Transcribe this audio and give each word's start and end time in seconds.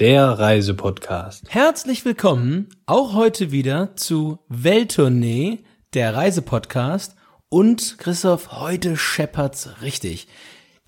der 0.00 0.26
Reisepodcast. 0.26 1.44
Herzlich 1.48 2.04
willkommen 2.04 2.68
auch 2.84 3.14
heute 3.14 3.52
wieder 3.52 3.94
zu 3.94 4.40
Welttournee, 4.48 5.60
der 5.92 6.16
Reisepodcast. 6.16 7.14
Und 7.48 7.98
Christoph, 7.98 8.50
heute 8.50 8.96
scheppert's 8.96 9.82
richtig. 9.82 10.26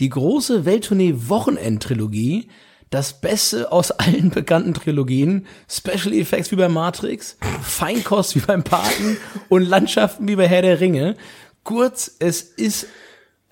Die 0.01 0.09
große 0.09 0.65
Welttournee-Wochenend-Trilogie, 0.65 2.49
das 2.91 3.21
Beste 3.21 3.71
aus 3.71 3.93
allen 3.93 4.31
bekannten 4.31 4.75
Trilogien, 4.75 5.47
Special 5.71 6.13
Effects 6.13 6.51
wie 6.51 6.57
bei 6.57 6.69
Matrix, 6.69 7.39
Feinkost 7.63 8.35
wie 8.35 8.41
beim 8.41 8.65
Paten 8.65 9.19
und 9.49 9.63
Landschaften 9.63 10.27
wie 10.27 10.35
bei 10.35 10.49
Herr 10.49 10.63
der 10.63 10.81
Ringe. 10.81 11.17
Kurz, 11.63 12.17
es 12.19 12.43
ist 12.43 12.89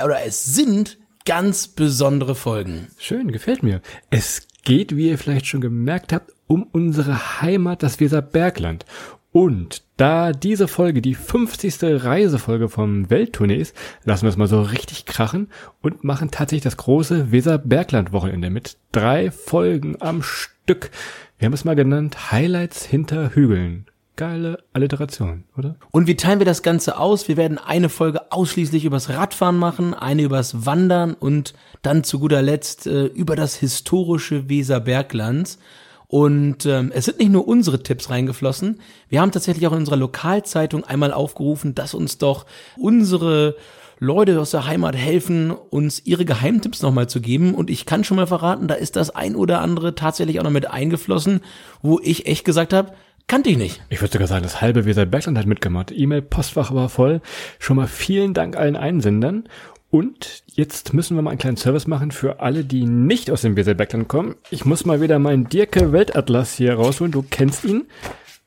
oder 0.03 0.25
es 0.25 0.45
sind 0.45 0.99
ganz 1.25 1.69
besondere 1.69 2.35
Folgen. 2.35 2.89
Schön, 2.99 3.31
gefällt 3.31 3.63
mir. 3.63 3.81
Es 4.11 4.49
geht, 4.65 4.97
wie 4.97 5.09
ihr 5.09 5.19
vielleicht 5.19 5.47
schon 5.47 5.61
gemerkt 5.61 6.13
habt, 6.13 6.33
um 6.47 6.65
unsere 6.65 7.41
Heimat, 7.41 7.83
das 7.83 8.01
Weserbergland. 8.01 8.85
Und 9.33 9.83
da 9.97 10.33
diese 10.33 10.69
Folge 10.69 11.03
die 11.03 11.17
50. 11.17 12.05
Reisefolge 12.05 12.69
vom 12.69 13.11
Welttournee 13.11 13.57
ist, 13.57 13.77
lassen 14.05 14.23
wir 14.23 14.29
es 14.29 14.37
mal 14.37 14.47
so 14.47 14.63
richtig 14.63 15.07
krachen 15.07 15.49
und 15.83 16.05
machen 16.05 16.31
tatsächlich 16.31 16.63
das 16.63 16.77
große 16.77 17.33
Weserbergland-Wochenende 17.33 18.51
mit 18.51 18.77
drei 18.93 19.33
Folgen 19.33 19.97
am 20.01 20.23
Stück. 20.23 20.91
Wir 21.39 21.47
haben 21.47 21.53
es 21.53 21.65
mal 21.65 21.75
genannt 21.75 22.31
Highlights 22.31 22.85
hinter 22.85 23.35
Hügeln. 23.35 23.87
Geile 24.17 24.63
Alliteration, 24.73 25.43
oder? 25.57 25.75
Und 25.91 26.07
wie 26.07 26.15
teilen 26.15 26.39
wir 26.39 26.47
das 26.47 26.63
Ganze 26.63 26.99
aus? 26.99 27.27
Wir 27.27 27.37
werden 27.37 27.59
eine 27.59 27.89
Folge 27.89 28.31
ausschließlich 28.31 28.85
übers 28.85 29.09
Radfahren 29.09 29.57
machen, 29.57 29.93
eine 29.93 30.23
übers 30.23 30.65
Wandern 30.65 31.15
und 31.15 31.53
dann 31.83 32.05
zu 32.05 32.21
guter 32.21 32.41
Letzt 32.41 32.87
äh, 32.87 33.07
über 33.07 33.35
das 33.35 33.57
historische 33.57 34.49
Weserbergland. 34.49 35.59
Und 36.07 36.65
ähm, 36.65 36.93
es 36.95 37.07
sind 37.07 37.19
nicht 37.19 37.33
nur 37.33 37.49
unsere 37.49 37.83
Tipps 37.83 38.09
reingeflossen. 38.09 38.81
Wir 39.09 39.21
haben 39.21 39.33
tatsächlich 39.33 39.67
auch 39.67 39.73
in 39.73 39.79
unserer 39.79 39.97
Lokalzeitung 39.97 40.85
einmal 40.85 41.13
aufgerufen, 41.13 41.75
dass 41.75 41.93
uns 41.93 42.19
doch 42.19 42.47
unsere 42.77 43.57
Leute 43.99 44.41
aus 44.41 44.53
der 44.53 44.67
Heimat 44.67 44.95
helfen, 44.95 45.51
uns 45.51 46.03
ihre 46.05 46.25
Geheimtipps 46.25 46.83
nochmal 46.83 47.09
zu 47.09 47.21
geben. 47.21 47.55
Und 47.55 47.69
ich 47.69 47.87
kann 47.87 48.05
schon 48.05 48.17
mal 48.17 48.29
verraten, 48.29 48.69
da 48.69 48.75
ist 48.75 48.95
das 48.95 49.11
ein 49.11 49.35
oder 49.35 49.61
andere 49.61 49.97
tatsächlich 49.97 50.39
auch 50.39 50.45
noch 50.45 50.51
mit 50.51 50.71
eingeflossen, 50.71 51.41
wo 51.83 51.99
ich 52.01 52.27
echt 52.27 52.45
gesagt 52.45 52.73
habe, 52.73 52.93
kannte 53.27 53.51
ich 53.51 53.57
nicht. 53.57 53.83
Ich 53.89 54.01
würde 54.01 54.13
sogar 54.13 54.29
sagen, 54.29 54.43
das 54.43 54.61
halbe 54.61 54.85
Weserbergland 54.85 55.39
hat 55.39 55.47
mitgemacht. 55.47 55.93
E-Mail-Postfach 55.93 56.75
war 56.75 56.89
voll. 56.89 57.21
Schon 57.59 57.77
mal 57.77 57.87
vielen 57.87 58.35
Dank 58.35 58.57
allen 58.57 58.77
Einsendern. 58.77 59.49
Und 59.91 60.43
jetzt 60.47 60.93
müssen 60.93 61.17
wir 61.17 61.23
mal 61.23 61.31
einen 61.31 61.39
kleinen 61.39 61.57
Service 61.57 61.87
machen 61.87 62.11
für 62.11 62.41
alle, 62.41 62.65
die 62.65 62.85
nicht 62.85 63.31
aus 63.31 63.43
dem 63.43 63.57
Weserbergland 63.57 64.09
kommen. 64.09 64.35
Ich 64.51 64.65
muss 64.65 64.85
mal 64.85 65.01
wieder 65.01 65.21
meinen 65.21 65.49
Dirke 65.49 65.93
Weltatlas 65.93 66.55
hier 66.55 66.75
rausholen. 66.75 67.13
Du 67.13 67.23
kennst 67.23 67.65
ihn. 67.65 67.85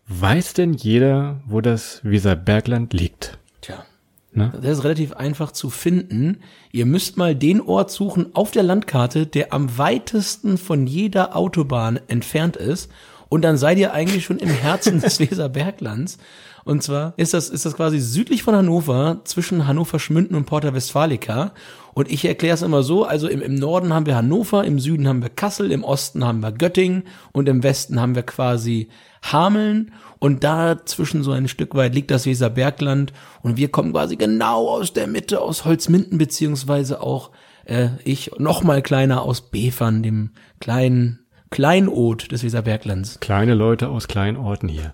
Weiß 0.10 0.54
denn 0.54 0.74
jeder, 0.74 1.42
wo 1.46 1.62
das 1.62 2.02
Weserbergland 2.04 2.94
liegt? 2.94 3.38
Tja. 3.62 3.86
Ne? 4.34 4.52
Das 4.62 4.80
ist 4.80 4.84
relativ 4.84 5.14
einfach 5.14 5.52
zu 5.52 5.70
finden. 5.70 6.40
Ihr 6.72 6.86
müsst 6.86 7.18
mal 7.18 7.34
den 7.34 7.62
Ort 7.62 7.92
suchen 7.92 8.36
auf 8.36 8.52
der 8.52 8.64
Landkarte, 8.64 9.26
der 9.26 9.54
am 9.54 9.78
weitesten 9.78 10.58
von 10.58 10.86
jeder 10.86 11.36
Autobahn 11.36 12.00
entfernt 12.08 12.58
ist. 12.58 12.92
Und 13.30 13.44
dann 13.44 13.58
seid 13.58 13.78
ihr 13.78 13.94
eigentlich 13.94 14.26
schon 14.26 14.40
im 14.40 14.50
Herzen 14.50 15.02
des 15.02 15.20
Weserberglands. 15.20 16.18
Und 16.64 16.84
zwar 16.84 17.14
ist 17.16 17.34
das, 17.34 17.50
ist 17.50 17.66
das 17.66 17.76
quasi 17.76 18.00
südlich 18.00 18.44
von 18.44 18.54
Hannover, 18.54 19.22
zwischen 19.24 19.68
Hannover 19.68 20.00
Schmünden 20.00 20.36
und 20.36 20.46
Porta 20.46 20.74
Westfalica. 20.74 21.54
Und 21.94 22.12
ich 22.12 22.26
erkläre 22.26 22.56
es 22.56 22.62
immer 22.62 22.84
so, 22.84 23.06
also 23.06 23.30
im, 23.30 23.42
im 23.42 23.56
Norden 23.56 23.94
haben 23.94 24.06
wir 24.06 24.18
Hannover, 24.18 24.66
im 24.66 24.78
Süden 24.78 25.08
haben 25.08 25.22
wir 25.22 25.30
Kassel, 25.30 25.72
im 25.72 25.86
Osten 25.86 26.26
haben 26.26 26.42
wir 26.42 26.52
Göttingen 26.52 27.04
und 27.32 27.48
im 27.48 27.64
Westen 27.64 28.02
haben 28.02 28.16
wir 28.16 28.24
quasi 28.24 28.90
Hameln. 29.24 29.94
Und 30.20 30.44
dazwischen 30.44 31.24
so 31.24 31.32
ein 31.32 31.48
Stück 31.48 31.74
weit 31.76 31.96
liegt 31.96 32.12
das 32.12 32.26
Weserbergland. 32.26 33.14
Und 33.42 33.56
wir 33.56 33.70
kommen 33.70 33.94
quasi 33.94 34.18
genau 34.18 34.68
aus 34.68 34.92
der 34.92 35.08
Mitte, 35.08 35.40
aus 35.40 35.64
Holzminden, 35.64 36.18
beziehungsweise 36.18 37.02
auch 37.02 37.32
äh, 37.64 37.90
ich 38.04 38.32
noch 38.40 38.64
mal 38.64 38.82
kleiner 38.82 39.22
aus 39.22 39.42
Befern, 39.42 40.04
dem 40.04 40.32
kleinen 40.60 41.20
Kleinod 41.50 42.32
des 42.32 42.44
Weserberglands. 42.44 43.20
Kleine 43.20 43.54
Leute 43.54 43.90
aus 43.90 44.08
kleinen 44.08 44.38
Orten 44.38 44.68
hier. 44.68 44.94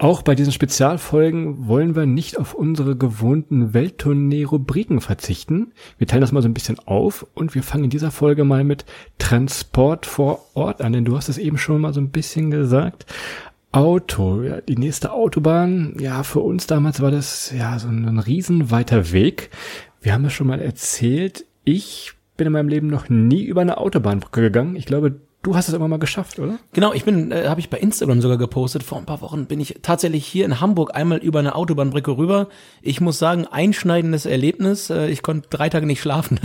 Auch 0.00 0.22
bei 0.22 0.36
diesen 0.36 0.52
Spezialfolgen 0.52 1.66
wollen 1.66 1.96
wir 1.96 2.06
nicht 2.06 2.38
auf 2.38 2.54
unsere 2.54 2.94
gewohnten 2.94 3.74
Welttournee-Rubriken 3.74 5.00
verzichten. 5.00 5.72
Wir 5.98 6.06
teilen 6.06 6.20
das 6.20 6.30
mal 6.30 6.40
so 6.40 6.48
ein 6.48 6.54
bisschen 6.54 6.78
auf 6.78 7.26
und 7.34 7.56
wir 7.56 7.64
fangen 7.64 7.84
in 7.84 7.90
dieser 7.90 8.12
Folge 8.12 8.44
mal 8.44 8.62
mit 8.62 8.84
Transport 9.18 10.06
vor 10.06 10.44
Ort 10.54 10.82
an, 10.82 10.92
denn 10.92 11.04
du 11.04 11.16
hast 11.16 11.28
es 11.28 11.36
eben 11.36 11.58
schon 11.58 11.80
mal 11.80 11.92
so 11.92 12.00
ein 12.00 12.10
bisschen 12.10 12.52
gesagt. 12.52 13.06
Auto, 13.72 14.42
ja, 14.42 14.60
die 14.60 14.76
nächste 14.76 15.12
Autobahn, 15.12 15.96
ja, 15.98 16.22
für 16.22 16.40
uns 16.40 16.68
damals 16.68 17.00
war 17.00 17.10
das 17.10 17.52
ja 17.52 17.76
so 17.80 17.88
ein, 17.88 18.06
ein 18.06 18.20
riesen 18.20 18.70
weiter 18.70 19.10
Weg. 19.10 19.50
Wir 20.00 20.12
haben 20.12 20.24
es 20.24 20.32
schon 20.32 20.46
mal 20.46 20.60
erzählt, 20.60 21.44
ich 21.64 22.12
bin 22.36 22.46
in 22.46 22.52
meinem 22.52 22.68
Leben 22.68 22.86
noch 22.86 23.08
nie 23.08 23.42
über 23.42 23.62
eine 23.62 23.78
Autobahnbrücke 23.78 24.40
gegangen. 24.42 24.76
Ich 24.76 24.86
glaube, 24.86 25.20
du 25.48 25.56
hast 25.56 25.68
es 25.68 25.74
immer 25.74 25.88
mal 25.88 25.98
geschafft, 25.98 26.38
oder? 26.38 26.58
Genau, 26.74 26.92
ich 26.92 27.04
bin, 27.04 27.32
äh, 27.32 27.46
habe 27.48 27.60
ich 27.60 27.70
bei 27.70 27.78
Instagram 27.78 28.20
sogar 28.20 28.36
gepostet. 28.36 28.82
Vor 28.82 28.98
ein 28.98 29.06
paar 29.06 29.22
Wochen 29.22 29.46
bin 29.46 29.60
ich 29.60 29.76
tatsächlich 29.80 30.26
hier 30.26 30.44
in 30.44 30.60
Hamburg 30.60 30.94
einmal 30.94 31.18
über 31.18 31.38
eine 31.38 31.54
Autobahnbrücke 31.54 32.18
rüber. 32.18 32.48
Ich 32.82 33.00
muss 33.00 33.18
sagen, 33.18 33.46
einschneidendes 33.46 34.26
Erlebnis. 34.26 34.90
Äh, 34.90 35.08
ich 35.08 35.22
konnte 35.22 35.48
drei 35.48 35.70
Tage 35.70 35.86
nicht 35.86 36.02
schlafen. 36.02 36.38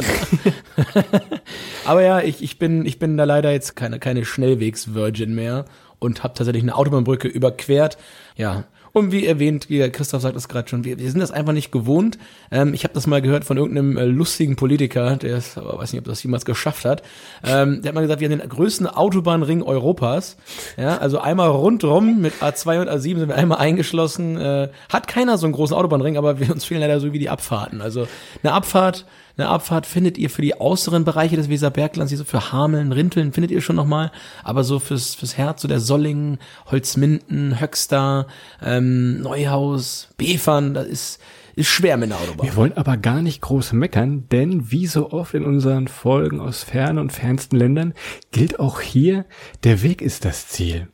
Aber 1.86 2.02
ja, 2.02 2.22
ich, 2.22 2.42
ich 2.42 2.58
bin, 2.60 2.86
ich 2.86 2.98
bin 2.98 3.18
da 3.18 3.26
leider 3.26 3.52
jetzt 3.52 3.76
keine, 3.76 4.00
keine 4.00 4.24
Schnellwegs-Virgin 4.24 5.36
mehr 5.36 5.66
und 6.00 6.24
habe 6.24 6.34
tatsächlich 6.34 6.64
eine 6.64 6.76
Autobahnbrücke 6.76 7.28
überquert. 7.28 7.98
Ja, 8.38 8.64
und 8.94 9.12
wie 9.12 9.26
erwähnt, 9.26 9.70
wie 9.70 9.90
Christoph 9.90 10.22
sagt 10.22 10.38
es 10.38 10.48
gerade 10.48 10.70
schon, 10.70 10.84
wir, 10.84 11.00
wir 11.00 11.10
sind 11.10 11.20
das 11.20 11.32
einfach 11.32 11.52
nicht 11.52 11.72
gewohnt. 11.72 12.20
Ähm, 12.52 12.76
ich 12.76 12.84
habe 12.84 12.94
das 12.94 13.08
mal 13.08 13.22
gehört 13.22 13.44
von 13.44 13.58
irgendeinem 13.58 13.98
äh, 13.98 14.06
lustigen 14.06 14.56
Politiker, 14.56 15.18
der 15.18 15.38
ist, 15.38 15.58
aber 15.58 15.80
weiß 15.80 15.92
nicht, 15.92 16.00
ob 16.00 16.06
das 16.06 16.22
jemals 16.22 16.46
geschafft 16.46 16.86
hat. 16.86 17.02
Ähm, 17.44 17.82
der 17.82 17.90
hat 17.90 17.96
mal 17.96 18.02
gesagt, 18.02 18.22
wir 18.22 18.30
haben 18.30 18.40
den 18.40 18.48
größten 18.48 18.86
Autobahnring 18.86 19.64
Europas. 19.64 20.38
Ja, 20.78 20.98
also 20.98 21.20
einmal 21.20 21.50
rundrum 21.50 22.22
mit 22.22 22.36
A2 22.36 22.82
und 22.82 22.90
A7 22.90 23.18
sind 23.18 23.28
wir 23.30 23.36
einmal 23.36 23.58
eingeschlossen. 23.58 24.38
Äh, 24.38 24.70
hat 24.90 25.08
keiner 25.08 25.40
so 25.40 25.48
einen 25.48 25.54
großen 25.54 25.76
Autobahnring, 25.76 26.16
aber 26.16 26.40
wir 26.40 26.52
uns 26.52 26.66
fehlen 26.66 26.82
leider 26.82 27.00
so 27.00 27.12
wie 27.12 27.20
die 27.20 27.30
Abfahrten. 27.30 27.82
Also 27.82 28.08
eine 28.44 28.54
Abfahrt 28.54 29.06
eine 29.36 29.50
Abfahrt 29.50 29.88
findet 29.88 30.18
ihr 30.18 30.30
für 30.30 30.44
die 30.44 30.60
äußeren 30.60 31.06
Bereiche 31.06 31.36
des 31.36 31.50
Weserberglands, 31.50 32.12
hier 32.12 32.20
so 32.20 32.24
für 32.24 32.52
Hameln, 32.52 32.92
Rinteln, 32.92 33.34
findet 33.34 33.52
ihr 33.52 33.62
schon 33.62 33.76
nochmal. 33.76 34.12
Aber 34.44 34.64
so 34.64 34.80
fürs, 34.80 35.16
fürs 35.16 35.38
Herz, 35.38 35.64
so 35.64 35.68
der 35.68 35.80
Sollingen, 35.80 36.38
Holzminden, 36.70 37.60
Höxter, 37.60 38.28
ähm, 38.62 39.22
Neuhaus, 39.22 40.10
Befern, 40.18 40.76
das 40.76 40.86
ist, 40.86 41.22
ist 41.56 41.68
schwer 41.68 41.98
mit 41.98 42.12
einer 42.12 42.22
Autobahn. 42.22 42.46
Wir 42.46 42.56
wollen 42.56 42.78
aber 42.78 42.96
gar 42.98 43.24
nicht 43.24 43.42
groß 43.42 43.74
meckern, 43.74 44.28
denn 44.32 44.72
wie 44.72 44.86
so 44.86 45.12
oft 45.12 45.34
in 45.34 45.46
unseren 45.46 45.88
Folgen 45.88 46.40
aus 46.40 46.64
fernen 46.64 47.00
und 47.00 47.12
fernsten 47.12 47.58
Ländern 47.58 47.94
gilt 48.32 48.60
auch 48.60 48.82
hier, 48.82 49.26
der 49.64 49.82
Weg 49.82 50.04
ist 50.04 50.26
das 50.26 50.48
Ziel. 50.48 50.90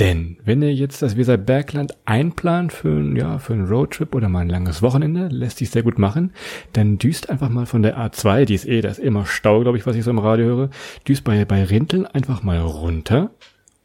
Denn 0.00 0.38
wenn 0.44 0.60
ihr 0.60 0.74
jetzt 0.74 1.02
das 1.02 1.16
Weserbergland 1.16 1.96
einplant 2.04 2.72
für, 2.72 2.88
ein, 2.88 3.14
ja, 3.14 3.38
für 3.38 3.52
einen 3.52 3.68
Roadtrip 3.68 4.14
oder 4.14 4.28
mal 4.28 4.40
ein 4.40 4.48
langes 4.48 4.82
Wochenende, 4.82 5.28
lässt 5.28 5.58
sich 5.58 5.70
sehr 5.70 5.84
gut 5.84 6.00
machen, 6.00 6.32
dann 6.72 6.98
düst 6.98 7.30
einfach 7.30 7.48
mal 7.48 7.66
von 7.66 7.82
der 7.82 7.96
A2, 7.96 8.44
die 8.44 8.54
ist 8.54 8.66
eh, 8.66 8.80
da 8.80 8.88
ist 8.88 8.98
immer 8.98 9.24
Stau, 9.24 9.60
glaube 9.60 9.78
ich, 9.78 9.86
was 9.86 9.94
ich 9.94 10.02
so 10.02 10.10
im 10.10 10.18
Radio 10.18 10.46
höre, 10.46 10.70
düst 11.06 11.22
bei, 11.22 11.44
bei 11.44 11.62
Rinteln 11.62 12.06
einfach 12.06 12.42
mal 12.42 12.58
runter 12.58 13.30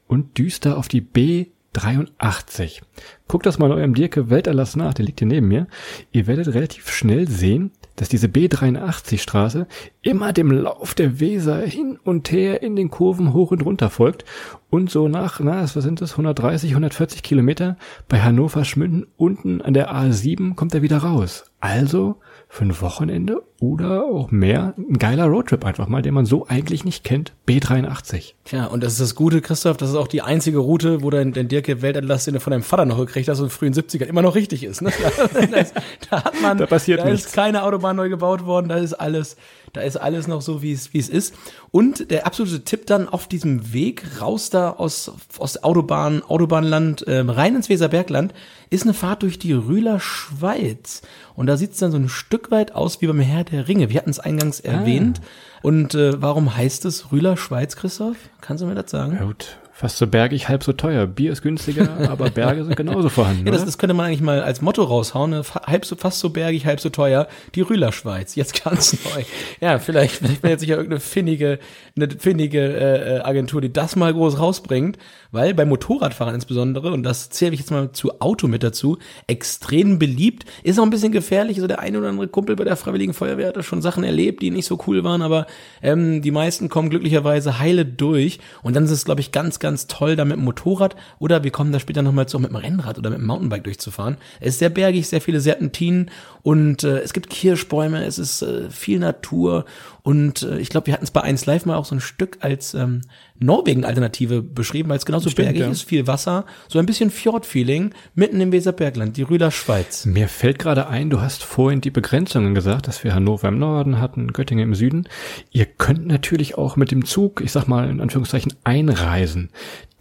und 0.07 0.39
düst 0.39 0.65
da 0.65 0.73
auf 0.73 0.88
die 0.88 1.03
B83. 1.03 2.81
Guckt 3.27 3.45
das 3.45 3.59
mal 3.59 3.67
in 3.67 3.73
eurem 3.73 3.94
Dirke 3.94 4.31
Welterlass 4.31 4.75
nach, 4.75 4.95
der 4.95 5.06
liegt 5.06 5.19
hier 5.19 5.27
neben 5.27 5.47
mir. 5.47 5.67
Ihr 6.11 6.25
werdet 6.25 6.47
relativ 6.56 6.89
schnell 6.89 7.27
sehen, 7.27 7.69
dass 8.00 8.07
diese 8.07 8.28
B83-Straße 8.28 9.68
immer 10.01 10.31
dem 10.31 10.51
Lauf 10.51 10.94
der 10.94 11.19
Weser 11.19 11.57
hin 11.60 12.00
und 12.01 12.31
her 12.31 12.63
in 12.63 12.78
den 12.78 12.90
Kurven 12.90 13.34
hoch 13.34 13.51
und 13.51 13.66
runter 13.66 13.90
folgt 13.90 14.24
und 14.69 14.90
so 14.90 15.10
nach, 15.10 15.42
na, 15.42 15.62
was 15.62 15.74
sind 15.74 16.00
das, 16.00 16.12
130, 16.12 16.72
140 16.72 17.24
Kilometer 17.24 17.75
bei 18.07 18.22
Hannover 18.22 18.63
Schmünden 18.63 19.06
unten 19.18 19.62
an 19.62 19.74
der 19.74 19.94
A7 19.94 20.56
kommt 20.56 20.74
er 20.74 20.81
wieder 20.81 21.00
raus. 21.00 21.51
Also 21.60 22.16
für 22.51 22.66
ein 22.66 22.81
Wochenende 22.81 23.44
oder 23.60 24.06
auch 24.06 24.31
mehr 24.31 24.74
ein 24.75 24.98
geiler 24.98 25.25
Roadtrip 25.25 25.63
einfach 25.63 25.88
mal, 25.88 26.01
den 26.01 26.16
man 26.16 26.25
so 26.25 26.48
eigentlich 26.48 26.84
nicht 26.84 27.04
kennt. 27.04 27.31
B83. 27.48 28.34
Tja, 28.44 28.66
und 28.66 28.84
das 28.84 28.94
ist 28.94 29.01
das 29.01 29.16
Gute, 29.16 29.40
Christoph, 29.42 29.78
das 29.78 29.90
ist 29.92 29.96
auch 29.96 30.07
die 30.07 30.24
einzige 30.24 30.57
Route, 30.57 31.04
wo 31.04 31.12
dein, 31.12 31.31
dein 31.31 31.48
Dirke 31.48 31.84
Weltatlas, 31.84 32.25
den 32.25 32.34
du 32.34 32.40
von 32.40 32.50
deinem 32.50 32.63
Vater 32.63 32.86
noch 32.86 32.98
gekriegt 32.98 33.30
hast, 33.30 33.38
in 33.38 33.46
den 33.46 33.51
frühen 33.51 33.74
70ern 33.75 34.06
immer 34.06 34.24
noch 34.24 34.34
richtig 34.34 34.63
ist. 34.63 34.81
Ne? 34.81 34.92
Da, 35.31 35.57
ist, 35.57 35.74
da 36.10 36.24
hat 36.24 36.42
man, 36.42 36.57
Da 36.57 36.66
passiert 36.66 37.01
da 37.01 37.06
nichts. 37.06 37.28
ist 37.28 37.34
keine 37.34 37.63
Autobahn 37.63 37.96
neu 37.96 38.10
gebaut 38.10 38.46
worden, 38.46 38.68
da 38.69 38.78
ist 38.78 38.94
alles, 38.94 39.38
da 39.74 39.81
ist 39.81 39.98
alles 39.98 40.27
noch 40.27 40.42
so, 40.42 40.62
wie 40.62 40.71
es, 40.71 40.94
wie 40.94 41.00
es 41.00 41.10
ist. 41.10 41.36
Und 41.71 42.10
der 42.12 42.25
absolute 42.25 42.63
Tipp 42.63 42.86
dann 42.88 43.07
auf 43.07 43.27
diesem 43.27 43.74
Weg 43.74 44.21
raus 44.21 44.50
da 44.50 44.71
aus, 44.71 45.12
aus 45.38 45.54
der 45.54 45.66
Autobahn, 45.66 46.24
Autobahnland, 46.24 47.06
ähm, 47.07 47.30
rein 47.30 47.56
ins 47.56 47.69
Weserbergland, 47.69 48.33
ist 48.69 48.83
eine 48.83 48.94
Fahrt 48.94 49.24
durch 49.24 49.39
die 49.39 49.54
Rühler 49.54 50.00
Schweiz. 50.00 51.01
Und 51.36 51.48
da 51.48 51.57
sieht's 51.57 51.80
dann 51.80 51.92
so 51.92 51.98
ein 51.98 52.10
Stück 52.10 52.51
weit 52.51 52.74
aus 52.74 53.01
wie 53.01 53.07
beim 53.07 53.19
Herr 53.19 53.44
der 53.44 53.68
Ringe. 53.68 53.89
Wir 53.89 53.98
hatten 53.98 54.10
es 54.10 54.19
eingangs 54.19 54.60
erwähnt. 54.60 55.21
Und 55.62 55.94
äh, 55.94 56.21
warum 56.21 56.56
heißt 56.56 56.86
es 56.86 57.12
Rühler 57.12 57.38
Schweiz, 57.38 57.75
Christoph? 57.75 58.18
Kannst 58.42 58.63
du 58.63 58.68
mir 58.68 58.75
das 58.75 58.89
sagen? 58.89 59.18
Ja, 59.19 59.25
gut. 59.25 59.58
Fast 59.80 59.96
so 59.96 60.08
bergig, 60.08 60.50
halb 60.50 60.62
so 60.62 60.74
teuer. 60.74 61.08
Bier 61.08 61.31
ist 61.31 61.42
günstiger, 61.42 61.88
aber 62.10 62.30
Berge 62.30 62.66
sind 62.66 62.76
genauso 62.76 63.08
vorhanden. 63.08 63.46
Ja, 63.46 63.54
das, 63.54 63.64
das 63.64 63.78
könnte 63.78 63.94
man 63.94 64.08
eigentlich 64.08 64.20
mal 64.20 64.42
als 64.42 64.62
Motto 64.62 64.84
raushauen. 64.84 65.31
Ne? 65.31 65.42
Halb 65.66 65.86
so, 65.86 65.96
fast 65.96 66.20
so 66.20 66.31
bergig, 66.31 66.66
halb 66.66 66.81
so 66.81 66.90
teuer. 66.90 67.30
Die 67.56 67.62
Rühler-Schweiz. 67.62 68.36
Jetzt 68.36 68.62
ganz 68.62 68.98
neu. 69.16 69.24
Ja, 69.62 69.80
vielleicht, 69.80 70.16
vielleicht 70.16 70.44
meldet 70.44 70.60
sich 70.60 70.68
ja 70.68 70.76
irgendeine 70.76 71.00
finnige, 71.00 71.60
eine 71.96 72.10
finnige 72.10 72.60
äh, 72.60 73.20
äh, 73.20 73.22
Agentur, 73.22 73.62
die 73.62 73.72
das 73.72 73.96
mal 73.96 74.12
groß 74.14 74.38
rausbringt. 74.38 74.98
Weil 75.31 75.54
bei 75.54 75.66
Motorradfahrern 75.66 76.34
insbesondere, 76.34 76.92
und 76.92 77.04
das 77.04 77.30
zähle 77.30 77.54
ich 77.54 77.60
jetzt 77.60 77.70
mal 77.70 77.92
zu 77.92 78.20
Auto 78.20 78.48
mit 78.48 78.64
dazu, 78.64 78.98
extrem 79.28 80.00
beliebt. 80.00 80.46
Ist 80.64 80.80
auch 80.80 80.84
ein 80.84 80.90
bisschen 80.90 81.12
gefährlich. 81.12 81.58
Also 81.58 81.68
der 81.68 81.80
eine 81.80 82.00
oder 82.00 82.10
andere 82.10 82.28
Kumpel 82.28 82.56
bei 82.56 82.64
der 82.64 82.76
Freiwilligen 82.76 83.14
Feuerwehr 83.14 83.50
hat 83.50 83.58
da 83.58 83.64
schon 83.64 83.81
Sachen 83.81 84.04
erlebt, 84.04 84.42
die 84.42 84.50
nicht 84.50 84.66
so 84.66 84.80
cool 84.88 85.04
waren, 85.04 85.22
aber 85.22 85.46
ähm, 85.84 86.22
die 86.22 86.31
meisten 86.31 86.70
kommen 86.70 86.90
glücklicherweise 86.90 87.60
heile 87.60 87.86
durch. 87.86 88.40
Und 88.64 88.76
dann 88.76 88.86
ist 88.86 88.92
es, 88.92 89.06
glaube 89.06 89.22
ich, 89.22 89.31
ganz, 89.31 89.60
ganz 89.60 89.86
toll, 89.86 90.16
da 90.16 90.26
mit 90.26 90.38
dem 90.38 90.46
Motorrad 90.46 90.96
oder 91.20 91.44
wir 91.44 91.52
kommen 91.52 91.72
da 91.72 91.80
später 91.80 92.02
nochmal 92.02 92.28
zu, 92.28 92.40
mit 92.40 92.50
dem 92.50 92.56
Rennrad 92.56 92.98
oder 92.98 93.12
mit 93.12 93.20
dem 93.20 93.28
Mountainbike 93.28 93.64
durchzufahren. 93.64 94.18
Es 94.40 94.54
ist 94.54 94.60
sehr 94.60 94.70
bergig, 94.70 95.08
sehr 95.08 95.22
viele 95.22 95.42
Serpentinen 95.42 96.10
und 96.42 96.84
äh, 96.84 97.00
es 97.00 97.14
gibt 97.14 97.30
Kirschbäume, 97.30 98.04
es 98.04 98.18
ist 98.18 98.42
äh, 98.42 98.70
viel 98.70 99.00
Natur 99.00 99.66
und 100.01 100.44
äh, 100.44 100.60
ich 100.60 100.69
glaube, 100.69 100.88
wir 100.88 100.94
hatten 100.94 101.04
es 101.04 101.12
bei 101.12 101.22
1 101.22 101.46
Live 101.46 101.66
mal 101.66 101.75
auch 101.75 101.86
so 101.86 101.96
ein 101.96 102.01
Stück 102.01 102.38
als 102.42 102.74
ähm, 102.74 103.01
Norwegen-Alternative 103.40 104.42
beschrieben, 104.42 104.90
weil 104.90 104.98
es 104.98 105.06
genauso 105.06 105.30
Stimmt, 105.30 105.48
bergig 105.48 105.62
ja. 105.62 105.69
ist, 105.69 105.84
viel 105.84 106.07
Wasser, 106.07 106.46
so 106.68 106.80
ein 106.80 106.86
bisschen 106.86 107.10
Fjord-Feeling 107.10 107.94
mitten 108.16 108.42
im 108.42 108.51
Weserbergland, 108.51 109.18
die 109.18 109.24
Rüder 109.24 109.51
Schweiz. 109.51 110.06
Mir 110.06 110.28
fällt 110.28 110.60
gerade 110.60 110.88
ein, 110.88 111.10
du 111.10 111.22
hast 111.22 111.44
vorhin 111.44 111.81
die 111.81 111.92
Begrenzungen 111.92 112.54
gesagt, 112.54 112.88
dass 112.88 113.04
wir 113.04 113.13
Hannover 113.13 113.48
im 113.48 113.60
Norden 113.60 114.00
hatten, 114.00 114.34
Göttingen 114.34 114.69
im 114.69 114.75
Süden. 114.75 115.07
Ihr 115.51 115.66
könnt 115.66 116.06
natürlich 116.06 116.57
auch 116.57 116.75
mit 116.75 116.92
dem 116.92 117.06
Zug, 117.06 117.42
ich 117.42 117.52
sag 117.52 117.68
mal 117.68 117.90
in 117.90 118.02
Anführungszeichen, 118.02 118.54
einreisen. 118.63 119.50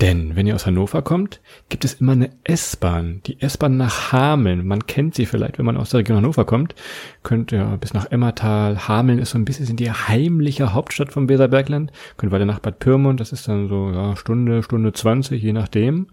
Denn 0.01 0.37
wenn 0.37 0.47
ihr 0.47 0.55
aus 0.55 0.65
Hannover 0.65 1.03
kommt, 1.03 1.41
gibt 1.69 1.85
es 1.85 1.95
immer 1.95 2.13
eine 2.13 2.31
S-Bahn. 2.45 3.21
Die 3.27 3.41
S-Bahn 3.41 3.77
nach 3.77 4.13
Hameln. 4.13 4.65
Man 4.65 4.87
kennt 4.87 5.17
sie 5.17 5.27
vielleicht, 5.27 5.59
wenn 5.59 5.67
man 5.67 5.77
aus 5.77 5.91
der 5.91 6.01
Region 6.01 6.19
Hannover 6.19 6.45
kommt. 6.45 6.77
Könnt 7.25 7.51
ihr 7.51 7.65
bis 7.81 7.95
nach 7.95 8.07
Emmertal. 8.07 8.87
Hameln 8.87 9.19
ist 9.19 9.31
so 9.31 9.39
ein 9.39 9.45
bisschen 9.45 9.77
die 9.77 9.88
heimliche 9.93 10.75
Hauptstadt 10.75 11.13
vom 11.13 11.29
Weserbergland. 11.29 11.93
Könnt 12.17 12.33
weiter 12.33 12.47
nach 12.47 12.61
Bad 12.61 12.79
Pyrmont. 12.79 13.21
Das 13.21 13.33
ist 13.33 13.49
dann 13.49 13.69
so 13.69 13.91
ja, 13.91 14.17
Stunde, 14.17 14.63
Stunde 14.63 14.93
20, 14.93 15.43
je 15.43 15.53
nachdem. 15.53 16.09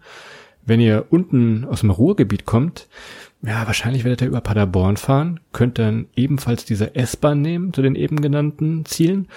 Wenn 0.65 0.79
ihr 0.79 1.05
unten 1.09 1.65
aus 1.65 1.81
dem 1.81 1.91
Ruhrgebiet 1.91 2.45
kommt, 2.45 2.87
ja, 3.43 3.67
wahrscheinlich 3.67 4.03
werdet 4.03 4.21
ihr 4.21 4.27
über 4.27 4.41
Paderborn 4.41 4.97
fahren, 4.97 5.39
könnt 5.53 5.77
dann 5.77 6.07
ebenfalls 6.15 6.65
diese 6.65 6.95
S-Bahn 6.95 7.41
nehmen 7.41 7.73
zu 7.73 7.83
den 7.83 7.95
eben 7.95 8.19
genannten 8.21 8.85
Zielen. 8.85 9.27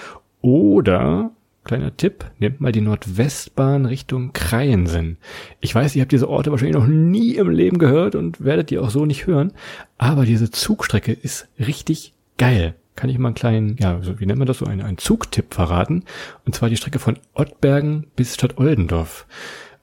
Oder, 0.41 1.31
kleiner 1.64 1.94
Tipp, 1.94 2.25
nehmt 2.38 2.62
mal 2.62 2.73
die 2.73 2.81
Nordwestbahn 2.81 3.84
Richtung 3.84 4.32
Kreiensen. 4.32 5.19
Ich 5.61 5.75
weiß, 5.75 5.94
ihr 5.94 6.02
habt 6.02 6.12
diese 6.12 6.31
Orte 6.31 6.50
wahrscheinlich 6.50 6.76
noch 6.76 6.87
nie 6.87 7.34
im 7.34 7.50
Leben 7.50 7.79
gehört 7.79 8.14
und 8.14 8.43
werdet 8.43 8.70
die 8.70 8.79
auch 8.79 8.88
so 8.88 9.05
nicht 9.05 9.26
hören, 9.26 9.52
aber 9.99 10.25
diese 10.25 10.50
Zugstrecke 10.50 11.12
ist 11.12 11.49
richtig 11.58 12.14
geil. 12.38 12.75
Kann 12.99 13.11
ich 13.11 13.19
mal 13.19 13.29
einen 13.29 13.35
kleinen, 13.37 13.77
ja, 13.79 14.03
so, 14.03 14.19
wie 14.19 14.27
nennt 14.27 14.41
man 14.41 14.49
das 14.49 14.59
so, 14.59 14.67
einen, 14.67 14.83
einen 14.83 14.99
Zugtipp 14.99 15.55
verraten? 15.55 16.03
Und 16.45 16.56
zwar 16.56 16.69
die 16.69 16.77
Strecke 16.77 16.99
von 16.99 17.17
Ottbergen 17.33 18.09
bis 18.17 18.35
Stadt 18.35 18.59
Oldendorf 18.59 19.25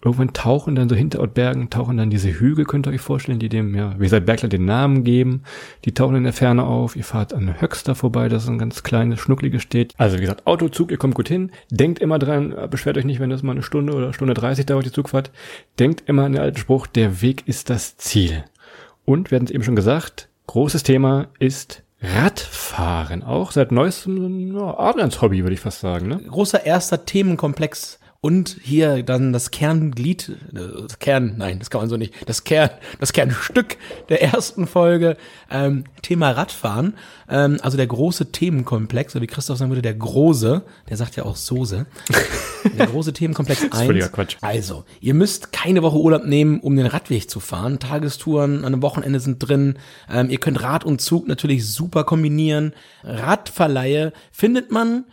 irgendwann 0.06 0.34
tauchen 0.34 0.76
dann 0.76 0.88
so 0.88 0.96
hinter 0.96 1.20
Ottbergen, 1.20 1.70
tauchen 1.72 1.98
dann 1.98 2.12
diese 2.12 2.30
Hügel, 2.30 2.66
könnt 2.66 2.88
ihr 2.88 2.92
euch 2.92 3.02
vorstellen, 3.02 3.40
die 3.40 3.50
dem, 3.50 3.74
ja, 3.74 3.98
Weserbergland 4.00 4.54
den 4.54 4.66
Namen 4.66 5.04
geben. 5.04 5.42
Die 5.84 5.94
tauchen 5.94 6.16
in 6.16 6.24
der 6.24 6.34
Ferne 6.34 6.64
auf. 6.64 6.96
Ihr 6.96 7.04
fahrt 7.04 7.34
an 7.34 7.60
Höxter 7.60 7.96
vorbei, 7.96 8.30
das 8.30 8.44
ist 8.44 8.50
ein 8.50 8.60
ganz 8.60 8.84
kleines, 8.84 9.20
schnuckliges 9.20 9.64
Städt. 9.64 9.94
Also 9.98 10.18
wie 10.18 10.22
gesagt, 10.22 10.46
Autozug, 10.46 10.92
ihr 10.92 10.98
kommt 10.98 11.16
gut 11.16 11.28
hin. 11.28 11.52
Denkt 11.72 12.00
immer 12.00 12.20
dran, 12.20 12.56
beschwert 12.70 12.98
euch 12.98 13.06
nicht, 13.06 13.20
wenn 13.20 13.32
das 13.32 13.42
mal 13.42 13.54
eine 13.54 13.64
Stunde 13.64 13.94
oder 13.94 14.14
Stunde 14.14 14.36
30 14.36 14.68
dauert, 14.68 14.86
die 14.86 14.92
Zugfahrt. 14.92 15.32
Denkt 15.80 16.04
immer 16.08 16.26
an 16.26 16.34
den 16.34 16.42
alten 16.42 16.58
Spruch, 16.58 16.86
der 16.86 17.22
Weg 17.22 17.48
ist 17.48 17.70
das 17.72 17.98
Ziel. 17.98 18.44
Und, 19.06 19.32
wir 19.32 19.38
hatten 19.38 19.46
es 19.46 19.52
eben 19.52 19.64
schon 19.64 19.76
gesagt, 19.76 20.30
großes 20.48 20.84
Thema 20.84 21.28
ist 21.40 21.85
Radfahren. 22.14 23.24
Auch 23.24 23.52
seit 23.52 23.72
neuestem 23.72 24.56
ja, 24.56 24.78
Adrians-Hobby, 24.78 25.44
würde 25.44 25.54
ich 25.54 25.60
fast 25.60 25.80
sagen, 25.80 26.08
ne? 26.08 26.18
Großer 26.18 26.66
erster 26.66 27.06
Themenkomplex 27.06 28.00
und 28.26 28.58
hier 28.60 29.04
dann 29.04 29.34
das 29.34 29.52
Kernglied, 29.52 30.30
äh, 30.30 30.82
das 30.82 30.98
Kern, 30.98 31.36
nein, 31.38 31.60
das 31.60 31.70
kann 31.70 31.82
man 31.82 31.90
so 31.90 31.96
nicht, 31.96 32.12
das 32.28 32.44
Kern, 32.44 32.72
das 33.00 33.14
Kernstück 33.14 33.78
der 34.10 34.24
ersten 34.24 34.66
Folge, 34.66 35.16
ähm, 35.52 35.84
Thema 36.02 36.32
Radfahren, 36.32 36.96
ähm, 37.30 37.60
also 37.62 37.78
der 37.78 37.86
große 37.86 38.32
Themenkomplex, 38.32 39.16
oder 39.16 39.22
wie 39.22 39.28
Christoph 39.28 39.60
sagen 39.60 39.70
würde, 39.70 39.84
der 39.84 39.94
große, 39.94 40.64
der 40.90 40.98
sagt 40.98 41.18
ja 41.18 41.24
auch 41.24 41.36
Soße, 41.36 41.86
der 42.76 42.88
große 42.88 43.14
Themenkomplex 43.14 43.62
1. 43.62 43.84
völliger 43.84 44.10
Quatsch. 44.10 44.38
Also, 44.42 44.86
ihr 45.02 45.14
müsst 45.14 45.52
keine 45.54 45.84
Woche 45.84 46.00
Urlaub 46.00 46.26
nehmen, 46.26 46.62
um 46.62 46.76
den 46.76 46.88
Radweg 46.88 47.30
zu 47.30 47.40
fahren. 47.40 47.78
Tagestouren 47.78 48.66
an 48.66 48.74
einem 48.74 48.82
Wochenende 48.82 49.20
sind 49.20 49.38
drin. 49.38 49.78
Ähm, 50.12 50.32
ihr 50.32 50.40
könnt 50.40 50.64
Rad 50.64 50.84
und 50.84 51.00
Zug 51.00 51.28
natürlich 51.28 51.72
super 51.72 52.04
kombinieren. 52.04 52.74
Radverleihe 53.04 54.14
findet 54.32 54.72
man, 54.72 55.06